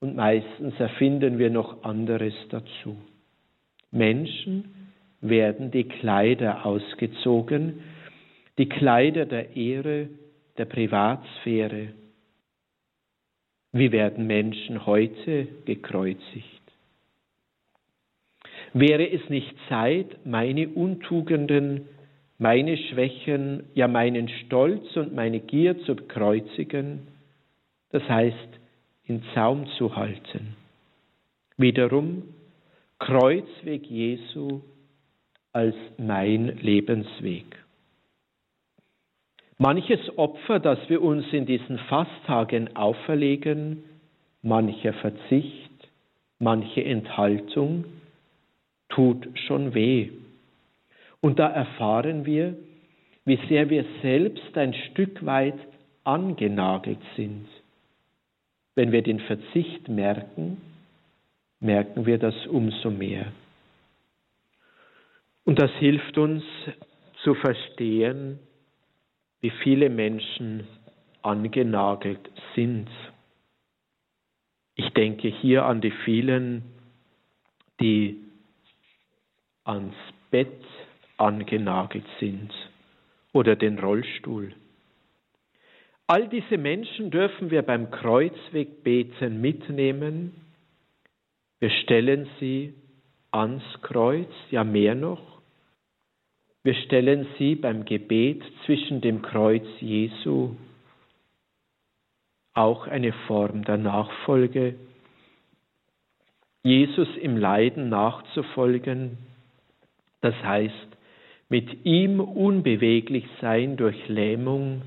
und 0.00 0.14
meistens 0.14 0.78
erfinden 0.78 1.38
wir 1.38 1.48
noch 1.48 1.84
anderes 1.84 2.34
dazu. 2.50 2.98
Menschen 3.90 4.92
werden 5.22 5.70
die 5.70 5.84
Kleider 5.84 6.66
ausgezogen, 6.66 7.80
die 8.58 8.68
Kleider 8.68 9.24
der 9.24 9.56
Ehre, 9.56 10.10
der 10.58 10.66
Privatsphäre. 10.66 11.94
Wie 13.72 13.90
werden 13.90 14.26
Menschen 14.26 14.84
heute 14.84 15.48
gekreuzigt? 15.64 16.59
Wäre 18.72 19.08
es 19.10 19.28
nicht 19.28 19.52
Zeit, 19.68 20.24
meine 20.24 20.68
Untugenden, 20.68 21.88
meine 22.38 22.76
Schwächen, 22.76 23.64
ja 23.74 23.88
meinen 23.88 24.28
Stolz 24.28 24.96
und 24.96 25.14
meine 25.14 25.40
Gier 25.40 25.80
zu 25.84 25.96
bekreuzigen, 25.96 27.08
das 27.90 28.02
heißt 28.08 28.60
in 29.04 29.22
Zaum 29.34 29.66
zu 29.76 29.96
halten? 29.96 30.56
Wiederum 31.56 32.22
Kreuzweg 32.98 33.86
Jesu 33.86 34.60
als 35.52 35.74
mein 35.98 36.58
Lebensweg. 36.60 37.44
Manches 39.58 40.00
Opfer, 40.16 40.58
das 40.60 40.78
wir 40.88 41.02
uns 41.02 41.26
in 41.32 41.44
diesen 41.44 41.78
Fasttagen 41.78 42.76
auferlegen, 42.76 43.82
mancher 44.42 44.94
Verzicht, 44.94 45.90
manche 46.38 46.82
Enthaltung, 46.84 47.84
tut 48.90 49.28
schon 49.46 49.74
weh. 49.74 50.10
Und 51.20 51.38
da 51.38 51.48
erfahren 51.48 52.26
wir, 52.26 52.56
wie 53.24 53.38
sehr 53.48 53.70
wir 53.70 53.84
selbst 54.02 54.56
ein 54.56 54.74
Stück 54.74 55.24
weit 55.24 55.58
angenagelt 56.04 57.00
sind. 57.16 57.46
Wenn 58.74 58.92
wir 58.92 59.02
den 59.02 59.20
Verzicht 59.20 59.88
merken, 59.88 60.60
merken 61.60 62.06
wir 62.06 62.18
das 62.18 62.34
umso 62.46 62.90
mehr. 62.90 63.32
Und 65.44 65.60
das 65.60 65.70
hilft 65.78 66.16
uns 66.16 66.42
zu 67.22 67.34
verstehen, 67.34 68.38
wie 69.40 69.50
viele 69.62 69.90
Menschen 69.90 70.66
angenagelt 71.22 72.30
sind. 72.54 72.88
Ich 74.74 74.88
denke 74.90 75.28
hier 75.28 75.64
an 75.66 75.80
die 75.80 75.92
vielen, 76.04 76.62
die 77.80 78.16
ans 79.70 79.94
Bett 80.32 80.64
angenagelt 81.16 82.06
sind 82.18 82.52
oder 83.32 83.54
den 83.54 83.78
Rollstuhl. 83.78 84.52
All 86.08 86.28
diese 86.28 86.58
Menschen 86.58 87.12
dürfen 87.12 87.52
wir 87.52 87.62
beim 87.62 87.92
Kreuzwegbeten 87.92 89.40
mitnehmen. 89.40 90.34
Wir 91.60 91.70
stellen 91.70 92.28
sie 92.40 92.74
ans 93.30 93.62
Kreuz, 93.82 94.32
ja 94.50 94.64
mehr 94.64 94.96
noch. 94.96 95.40
Wir 96.64 96.74
stellen 96.74 97.28
sie 97.38 97.54
beim 97.54 97.84
Gebet 97.84 98.42
zwischen 98.66 99.00
dem 99.00 99.22
Kreuz 99.22 99.64
Jesu, 99.78 100.56
auch 102.54 102.88
eine 102.88 103.12
Form 103.28 103.64
der 103.64 103.78
Nachfolge, 103.78 104.74
Jesus 106.62 107.08
im 107.22 107.36
Leiden 107.38 107.88
nachzufolgen, 107.88 109.29
das 110.20 110.34
heißt, 110.42 110.74
mit 111.48 111.84
ihm 111.84 112.20
unbeweglich 112.20 113.24
sein 113.40 113.76
durch 113.76 114.08
Lähmung 114.08 114.82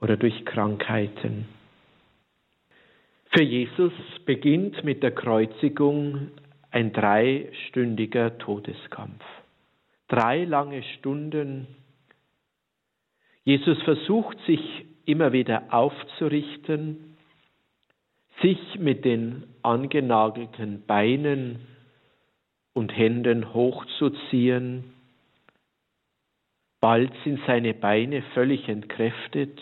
oder 0.00 0.16
durch 0.16 0.44
Krankheiten. 0.44 1.46
Für 3.32 3.44
Jesus 3.44 3.92
beginnt 4.26 4.82
mit 4.82 5.02
der 5.02 5.12
Kreuzigung 5.12 6.32
ein 6.72 6.92
dreistündiger 6.92 8.38
Todeskampf. 8.38 9.24
Drei 10.08 10.44
lange 10.44 10.82
Stunden. 10.98 11.68
Jesus 13.44 13.80
versucht 13.82 14.36
sich 14.46 14.60
immer 15.04 15.32
wieder 15.32 15.72
aufzurichten, 15.72 17.16
sich 18.42 18.58
mit 18.78 19.04
den 19.04 19.44
angenagelten 19.62 20.82
Beinen 20.86 21.60
und 22.72 22.96
Händen 22.96 23.52
hochzuziehen. 23.52 24.92
Bald 26.80 27.12
sind 27.24 27.40
seine 27.46 27.74
Beine 27.74 28.22
völlig 28.34 28.68
entkräftet. 28.68 29.60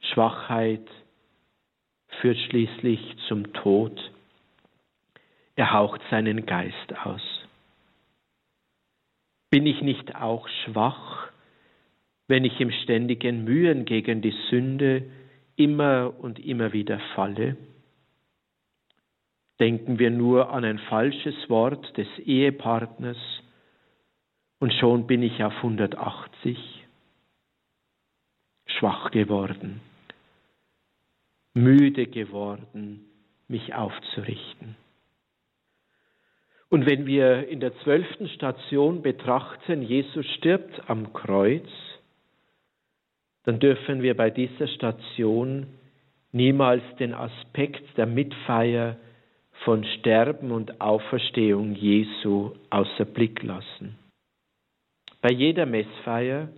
Schwachheit 0.00 0.86
führt 2.20 2.38
schließlich 2.38 3.16
zum 3.28 3.52
Tod. 3.52 3.98
Er 5.56 5.72
haucht 5.72 6.00
seinen 6.10 6.46
Geist 6.46 6.96
aus. 7.04 7.22
Bin 9.50 9.66
ich 9.66 9.80
nicht 9.82 10.14
auch 10.14 10.48
schwach, 10.64 11.28
wenn 12.28 12.44
ich 12.44 12.60
im 12.60 12.70
ständigen 12.70 13.44
Mühen 13.44 13.84
gegen 13.84 14.22
die 14.22 14.34
Sünde 14.48 15.10
immer 15.56 16.14
und 16.18 16.38
immer 16.38 16.72
wieder 16.72 17.00
falle? 17.14 17.56
Denken 19.60 19.98
wir 19.98 20.10
nur 20.10 20.50
an 20.50 20.64
ein 20.64 20.78
falsches 20.78 21.34
Wort 21.48 21.96
des 21.96 22.08
Ehepartners 22.24 23.18
und 24.58 24.72
schon 24.74 25.06
bin 25.06 25.22
ich 25.22 25.44
auf 25.44 25.54
180 25.56 26.56
schwach 28.66 29.10
geworden, 29.10 29.80
müde 31.54 32.06
geworden, 32.06 33.04
mich 33.48 33.74
aufzurichten. 33.74 34.76
Und 36.70 36.86
wenn 36.86 37.04
wir 37.04 37.48
in 37.48 37.60
der 37.60 37.76
zwölften 37.80 38.28
Station 38.28 39.02
betrachten, 39.02 39.82
Jesus 39.82 40.24
stirbt 40.38 40.88
am 40.88 41.12
Kreuz, 41.12 41.68
dann 43.42 43.58
dürfen 43.58 44.02
wir 44.02 44.16
bei 44.16 44.30
dieser 44.30 44.68
Station 44.68 45.66
niemals 46.32 46.82
den 46.98 47.12
Aspekt 47.12 47.98
der 47.98 48.06
Mitfeier 48.06 48.96
von 49.64 49.84
Sterben 49.84 50.52
und 50.52 50.80
Auferstehung 50.80 51.74
Jesu 51.74 52.52
außer 52.70 53.04
Blick 53.04 53.42
lassen. 53.42 53.98
Bei 55.20 55.30
jeder 55.30 55.66
Messfeier 55.66 56.48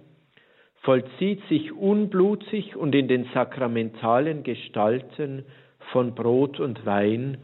vollzieht 0.83 1.43
sich 1.49 1.73
unblutig 1.73 2.77
und 2.77 2.95
in 2.95 3.09
den 3.09 3.29
sakramentalen 3.35 4.43
Gestalten 4.45 5.45
von 5.91 6.15
Brot 6.15 6.61
und 6.61 6.85
Wein 6.87 7.39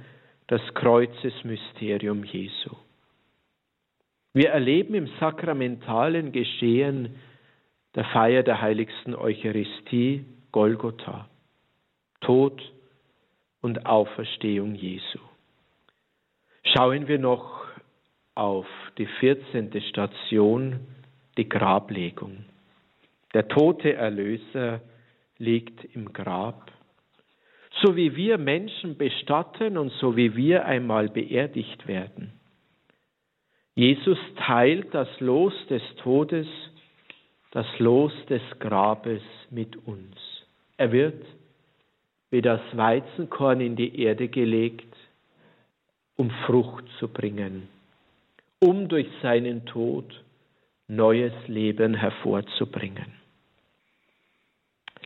das 0.46 0.62
Kreuzesmysterium 0.74 2.24
Jesu. 2.24 2.70
Wir 4.32 4.50
erleben 4.50 4.94
im 4.94 5.09
sakramentalen 5.18 6.32
Geschehen 6.32 7.16
der 7.94 8.04
Feier 8.04 8.42
der 8.44 8.61
heiligsten 8.61 9.14
Eucharistie 9.14 10.24
Golgotha, 10.52 11.28
Tod 12.20 12.62
und 13.61 13.86
Auferstehung 13.86 14.74
Jesu. 14.74 15.18
Schauen 16.64 17.09
wir 17.09 17.18
noch 17.18 17.64
auf 18.34 18.66
die 18.98 19.06
14. 19.06 19.80
Station, 19.88 20.80
die 21.36 21.48
Grablegung. 21.48 22.44
Der 23.34 23.48
tote 23.48 23.92
Erlöser 23.94 24.80
liegt 25.38 25.84
im 25.94 26.12
Grab. 26.12 26.70
So 27.82 27.96
wie 27.96 28.16
wir 28.16 28.38
Menschen 28.38 28.96
bestatten 28.96 29.78
und 29.78 29.92
so 30.00 30.16
wie 30.16 30.34
wir 30.34 30.64
einmal 30.64 31.09
beerdigt 31.09 31.86
werden. 31.86 32.32
Jesus 33.74 34.18
teilt 34.36 34.92
das 34.92 35.09
Los 35.20 35.52
des 35.68 35.82
Todes, 36.02 36.48
das 37.52 37.66
Los 37.78 38.12
des 38.28 38.42
Grabes 38.59 39.22
mit 39.50 39.76
uns. 39.86 40.16
Er 40.76 40.90
wird 40.90 41.24
wie 42.30 42.42
das 42.42 42.61
Weizenkorn 42.72 43.61
in 43.61 43.76
die 43.76 44.02
Erde 44.02 44.28
gelegt, 44.28 44.88
um 46.19 46.31
Frucht 46.47 46.85
zu 46.99 47.09
bringen, 47.09 47.69
um 48.59 48.89
durch 48.89 49.07
seinen 49.23 49.64
Tod 49.66 50.25
neues 50.89 51.33
Leben 51.47 51.95
hervorzubringen. 51.95 53.07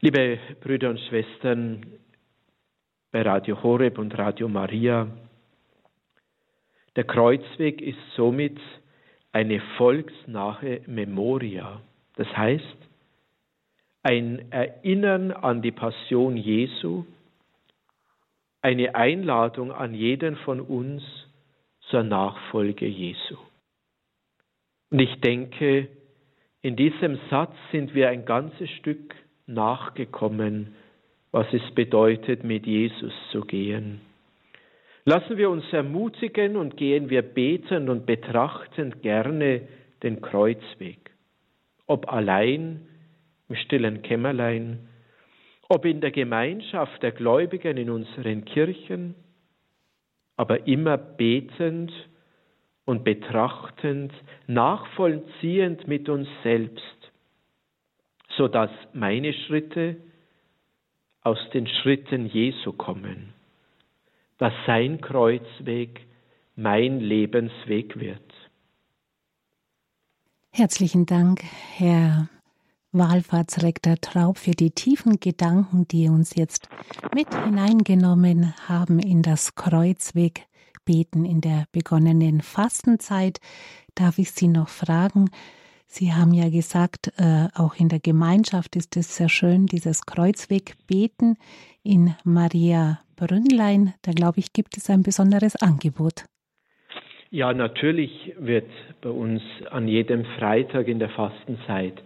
Liebe 0.00 0.38
Brüder 0.60 0.90
und 0.90 1.00
Schwestern 1.00 1.86
bei 3.10 3.22
Radio 3.22 3.62
Horeb 3.62 3.98
und 3.98 4.16
Radio 4.16 4.48
Maria, 4.48 5.06
der 6.96 7.04
Kreuzweg 7.04 7.82
ist 7.82 7.98
somit 8.16 8.58
eine 9.32 9.60
volksnahe 9.76 10.80
Memoria. 10.86 11.82
Das 12.16 12.28
heißt, 12.34 12.76
ein 14.02 14.50
Erinnern 14.50 15.30
an 15.30 15.60
die 15.60 15.72
Passion 15.72 16.36
Jesu, 16.36 17.04
eine 18.62 18.94
Einladung 18.94 19.72
an 19.72 19.92
jeden 19.92 20.36
von 20.36 20.60
uns 20.60 21.02
zur 21.90 22.04
Nachfolge 22.04 22.86
Jesu. 22.86 23.36
Und 24.90 25.00
ich 25.00 25.20
denke, 25.20 25.88
in 26.62 26.76
diesem 26.76 27.18
Satz 27.28 27.54
sind 27.72 27.94
wir 27.94 28.08
ein 28.08 28.24
ganzes 28.24 28.70
Stück 28.70 29.14
nachgekommen, 29.46 30.74
was 31.32 31.46
es 31.52 31.74
bedeutet, 31.74 32.44
mit 32.44 32.66
Jesus 32.66 33.12
zu 33.32 33.40
gehen. 33.40 34.00
Lassen 35.04 35.36
wir 35.36 35.50
uns 35.50 35.64
ermutigen 35.72 36.56
und 36.56 36.76
gehen 36.76 37.10
wir 37.10 37.22
betend 37.22 37.88
und 37.88 38.06
betrachtend 38.06 39.02
gerne 39.02 39.62
den 40.04 40.20
Kreuzweg, 40.20 41.10
ob 41.86 42.12
allein 42.12 42.86
im 43.48 43.56
stillen 43.56 44.02
Kämmerlein, 44.02 44.88
ob 45.72 45.86
in 45.86 46.02
der 46.02 46.10
Gemeinschaft 46.10 47.02
der 47.02 47.12
Gläubigen 47.12 47.78
in 47.78 47.88
unseren 47.88 48.44
Kirchen, 48.44 49.14
aber 50.36 50.66
immer 50.66 50.98
betend 50.98 51.90
und 52.84 53.04
betrachtend, 53.04 54.12
nachvollziehend 54.46 55.88
mit 55.88 56.10
uns 56.10 56.28
selbst, 56.42 57.12
so 58.36 58.48
dass 58.48 58.70
meine 58.92 59.32
Schritte 59.32 59.96
aus 61.22 61.38
den 61.54 61.66
Schritten 61.66 62.26
Jesu 62.26 62.74
kommen, 62.74 63.32
dass 64.36 64.52
sein 64.66 65.00
Kreuzweg 65.00 66.06
mein 66.54 67.00
Lebensweg 67.00 67.98
wird. 67.98 68.20
Herzlichen 70.50 71.06
Dank, 71.06 71.40
Herr 71.78 72.28
Wallfahrtsrektor 72.92 73.96
Traub, 74.00 74.38
für 74.38 74.52
die 74.52 74.70
tiefen 74.70 75.18
Gedanken, 75.18 75.88
die 75.88 76.08
uns 76.08 76.34
jetzt 76.34 76.68
mit 77.14 77.28
hineingenommen 77.44 78.54
haben 78.68 78.98
in 78.98 79.22
das 79.22 79.54
Kreuzwegbeten 79.54 81.24
in 81.24 81.40
der 81.40 81.64
begonnenen 81.72 82.40
Fastenzeit. 82.40 83.38
Darf 83.94 84.18
ich 84.18 84.30
Sie 84.30 84.48
noch 84.48 84.68
fragen, 84.68 85.30
Sie 85.94 86.14
haben 86.14 86.32
ja 86.32 86.48
gesagt, 86.48 87.12
äh, 87.18 87.48
auch 87.54 87.74
in 87.78 87.90
der 87.90 88.00
Gemeinschaft 88.00 88.76
ist 88.76 88.96
es 88.96 89.14
sehr 89.14 89.28
schön, 89.28 89.66
dieses 89.66 90.06
Kreuzwegbeten 90.06 91.36
in 91.82 92.14
Maria 92.24 93.00
Brünnlein. 93.14 93.92
Da 94.00 94.12
glaube 94.12 94.40
ich, 94.40 94.54
gibt 94.54 94.78
es 94.78 94.88
ein 94.88 95.02
besonderes 95.02 95.54
Angebot. 95.56 96.24
Ja, 97.28 97.52
natürlich 97.52 98.32
wird 98.38 98.70
bei 99.02 99.10
uns 99.10 99.42
an 99.70 99.86
jedem 99.86 100.24
Freitag 100.38 100.88
in 100.88 100.98
der 100.98 101.10
Fastenzeit 101.10 102.02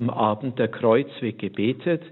am 0.00 0.10
Abend 0.10 0.58
der 0.58 0.68
Kreuzweg 0.68 1.38
gebetet. 1.38 2.02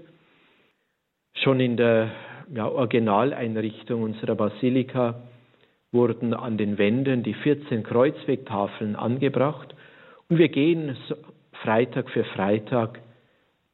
Schon 1.33 1.59
in 1.59 1.77
der 1.77 2.11
ja, 2.53 2.67
Originaleinrichtung 2.67 4.03
unserer 4.03 4.35
Basilika 4.35 5.21
wurden 5.91 6.33
an 6.33 6.57
den 6.57 6.77
Wänden 6.77 7.23
die 7.23 7.33
14 7.33 7.83
Kreuzwegtafeln 7.83 8.95
angebracht 8.95 9.73
und 10.29 10.37
wir 10.37 10.49
gehen 10.49 10.97
Freitag 11.63 12.09
für 12.09 12.25
Freitag 12.25 12.99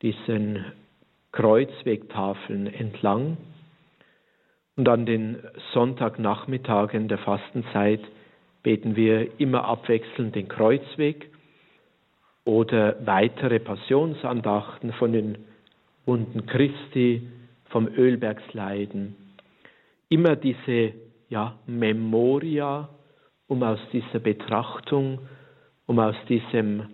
diesen 0.01 0.63
Kreuzwegtafeln 1.31 2.67
entlang. 2.67 3.37
Und 4.75 4.89
an 4.89 5.05
den 5.05 5.43
Sonntagnachmittagen 5.73 7.07
der 7.07 7.17
Fastenzeit 7.19 8.01
beten 8.61 8.95
wir 8.95 9.39
immer 9.39 9.65
abwechselnd 9.65 10.35
den 10.35 10.47
Kreuzweg 10.47 11.32
oder 12.45 12.95
weitere 13.05 13.59
Passionsandachten 13.59 14.93
von 14.93 15.13
den 15.13 15.37
Wunden 16.05 16.45
Christi, 16.45 17.27
vom 17.65 17.87
Ölbergsleiden. 17.87 19.15
Immer 20.09 20.35
diese 20.35 20.93
ja, 21.29 21.57
Memoria, 21.65 22.89
um 23.47 23.63
aus 23.63 23.79
dieser 23.91 24.19
Betrachtung 24.19 25.19
um 25.85 25.99
aus 25.99 26.15
diesem 26.29 26.89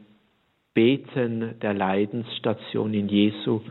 Beten 0.74 1.60
der 1.60 1.74
Leidensstation 1.74 2.94
in 2.94 3.10
Jesu 3.10 3.62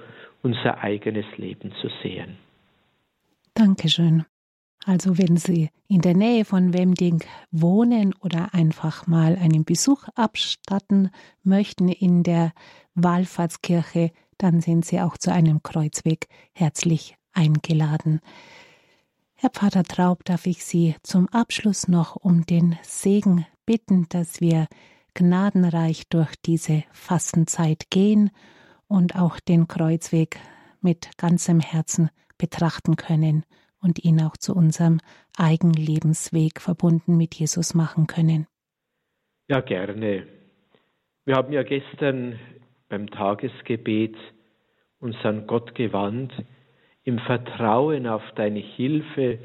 unser 0.43 0.79
eigenes 0.79 1.27
Leben 1.37 1.73
zu 1.81 1.89
sehen. 2.03 2.37
Dankeschön. 3.55 4.25
Also 4.89 5.19
wenn 5.19 5.37
Sie 5.37 5.69
in 5.87 6.01
der 6.01 6.15
Nähe 6.15 6.47
von 6.47 6.73
Wemding 6.73 7.23
wohnen 7.51 8.15
oder 8.23 8.55
einfach 8.55 9.07
mal 9.07 9.37
einen 9.37 9.67
Besuch 9.67 10.09
abstatten 10.15 11.11
möchten 11.43 11.91
in 11.91 12.23
der 12.23 12.55
Wallfahrtskirche, 12.95 14.13
dann 14.39 14.63
sind 14.63 14.87
Sie 14.87 14.99
auch 15.03 15.19
zu 15.19 15.31
einem 15.31 15.63
Kreuzweg 15.63 16.27
herzlich 16.55 17.19
eingeladen. 17.35 18.21
Herr 19.35 19.51
Pater 19.51 19.85
Traub, 19.85 20.25
darf 20.25 20.47
ich 20.47 20.65
Sie 20.65 20.97
zum 21.03 21.29
Abschluss 21.29 21.87
noch 21.87 22.17
um 22.17 22.47
den 22.47 22.79
Segen 22.83 23.45
bitten, 23.67 24.07
dass 24.09 24.41
wir 24.41 24.69
gnadenreich 25.13 26.09
durch 26.09 26.35
diese 26.47 26.83
Fastenzeit 26.93 27.91
gehen 27.91 28.31
und 28.87 29.17
auch 29.17 29.39
den 29.39 29.69
Kreuzweg 29.69 30.41
mit 30.81 31.11
ganzem 31.19 31.61
Herzen 31.61 32.09
betrachten 32.39 32.97
können 32.97 33.45
und 33.81 34.05
ihn 34.05 34.21
auch 34.21 34.37
zu 34.37 34.55
unserem 34.55 35.01
Eigenlebensweg 35.37 36.61
verbunden 36.61 37.17
mit 37.17 37.35
Jesus 37.35 37.75
machen 37.75 38.07
können. 38.07 38.47
Ja, 39.49 39.61
gerne. 39.61 40.27
Wir 41.25 41.35
haben 41.37 41.53
ja 41.53 41.63
gestern 41.63 42.39
beim 42.89 43.11
Tagesgebet 43.11 44.17
uns 45.01 45.17
an 45.23 45.47
Gott 45.47 45.75
gewandt. 45.75 46.33
Im 47.05 47.19
Vertrauen 47.19 48.07
auf 48.07 48.23
deine 48.35 48.61
Hilfe 48.61 49.39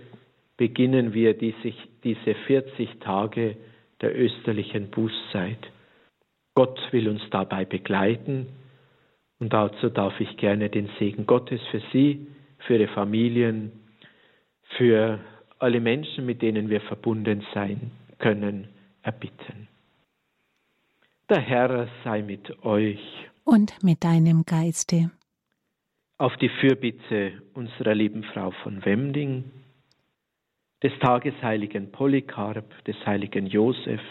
beginnen 0.58 1.14
wir 1.14 1.34
diese, 1.38 1.74
diese 2.04 2.36
40 2.48 3.00
Tage 3.00 3.58
der 4.02 4.18
österlichen 4.18 4.90
Bußzeit. 4.90 5.60
Gott 6.56 6.80
will 6.92 7.10
uns 7.10 7.22
dabei 7.32 7.66
begleiten 7.66 8.48
und 9.40 9.52
dazu 9.52 9.90
darf 9.90 10.20
ich 10.20 10.38
gerne 10.38 10.70
den 10.70 10.90
Segen 11.00 11.26
Gottes 11.26 11.62
für 11.72 11.82
Sie, 11.92 12.28
für 12.60 12.76
Ihre 12.76 12.88
Familien, 12.94 13.72
für 14.78 15.20
alle 15.60 15.80
Menschen, 15.80 16.26
mit 16.26 16.42
denen 16.42 16.70
wir 16.70 16.82
verbunden 16.82 17.46
sein 17.54 17.92
können, 18.20 18.68
erbitten. 19.02 19.68
Der 21.30 21.40
Herr 21.40 21.88
sei 22.04 22.22
mit 22.22 22.64
euch. 22.64 23.00
Und 23.46 23.84
mit 23.84 24.04
deinem 24.04 24.44
Geiste. 24.46 25.12
auf 26.18 26.38
die 26.38 26.50
Fürbitte 26.50 27.42
unserer 27.54 27.94
lieben 27.94 28.24
Frau 28.24 28.52
von 28.64 28.86
Wemding, 28.86 29.44
des 30.82 30.94
Tagesheiligen 31.00 31.92
Polycarp, 31.92 32.84
des 32.86 32.96
heiligen 33.06 33.48
Josef, 33.48 34.02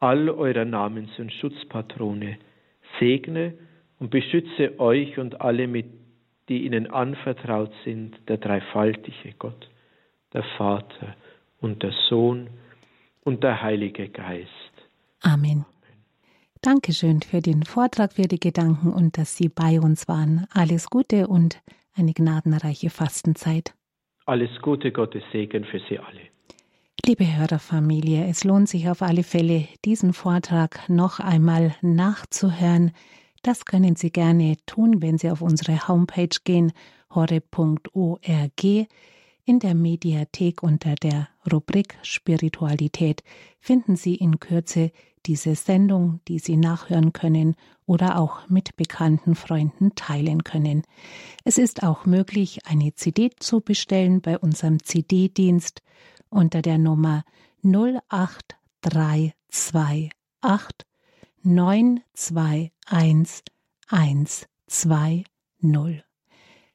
all 0.00 0.28
eurer 0.28 0.64
Namens- 0.64 1.18
und 1.18 1.32
Schutzpatrone, 1.32 2.38
segne 2.98 3.54
und 3.98 4.10
beschütze 4.10 4.78
euch 4.80 5.18
und 5.18 5.40
alle, 5.40 5.66
mit, 5.66 5.86
die 6.48 6.64
ihnen 6.64 6.90
anvertraut 6.90 7.72
sind, 7.84 8.16
der 8.28 8.38
dreifaltige 8.38 9.34
Gott, 9.38 9.68
der 10.32 10.44
Vater 10.56 11.16
und 11.60 11.82
der 11.82 11.92
Sohn 12.08 12.48
und 13.24 13.42
der 13.42 13.62
Heilige 13.62 14.08
Geist. 14.08 14.50
Amen. 15.20 15.64
Dankeschön 16.62 17.22
für 17.22 17.40
den 17.40 17.62
Vortrag, 17.64 18.14
für 18.14 18.28
die 18.28 18.40
Gedanken 18.40 18.92
und 18.92 19.18
dass 19.18 19.36
Sie 19.36 19.48
bei 19.48 19.80
uns 19.80 20.08
waren. 20.08 20.46
Alles 20.52 20.88
Gute 20.90 21.28
und 21.28 21.60
eine 21.94 22.12
gnadenreiche 22.12 22.90
Fastenzeit. 22.90 23.74
Alles 24.24 24.50
Gute, 24.62 24.90
Gottes 24.90 25.22
Segen 25.32 25.64
für 25.64 25.80
Sie 25.88 25.98
alle. 25.98 26.20
Liebe 27.04 27.24
Hörerfamilie, 27.24 28.26
es 28.26 28.42
lohnt 28.42 28.68
sich 28.68 28.88
auf 28.88 29.00
alle 29.02 29.22
Fälle, 29.22 29.68
diesen 29.84 30.12
Vortrag 30.12 30.88
noch 30.88 31.20
einmal 31.20 31.76
nachzuhören. 31.80 32.90
Das 33.46 33.64
können 33.64 33.94
Sie 33.94 34.10
gerne 34.10 34.56
tun, 34.66 35.00
wenn 35.02 35.18
Sie 35.18 35.30
auf 35.30 35.40
unsere 35.40 35.86
Homepage 35.86 36.36
gehen, 36.42 36.72
horre.org. 37.14 38.64
In 39.44 39.60
der 39.60 39.74
Mediathek 39.76 40.64
unter 40.64 40.96
der 40.96 41.28
Rubrik 41.52 41.96
Spiritualität 42.02 43.22
finden 43.60 43.94
Sie 43.94 44.16
in 44.16 44.40
Kürze 44.40 44.90
diese 45.26 45.54
Sendung, 45.54 46.18
die 46.26 46.40
Sie 46.40 46.56
nachhören 46.56 47.12
können 47.12 47.54
oder 47.86 48.18
auch 48.18 48.48
mit 48.48 48.74
bekannten 48.74 49.36
Freunden 49.36 49.94
teilen 49.94 50.42
können. 50.42 50.82
Es 51.44 51.56
ist 51.56 51.84
auch 51.84 52.04
möglich, 52.04 52.66
eine 52.66 52.96
CD 52.96 53.30
zu 53.38 53.60
bestellen 53.60 54.22
bei 54.22 54.40
unserem 54.40 54.82
CD-Dienst 54.82 55.82
unter 56.30 56.62
der 56.62 56.78
Nummer 56.78 57.22
08328 57.62 60.10
921 61.46 63.44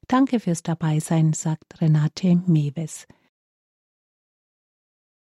Danke 0.08 0.40
fürs 0.40 0.62
Dabeisein, 0.62 1.34
sagt 1.34 1.78
Renate 1.82 2.36
Mewes. 2.46 3.06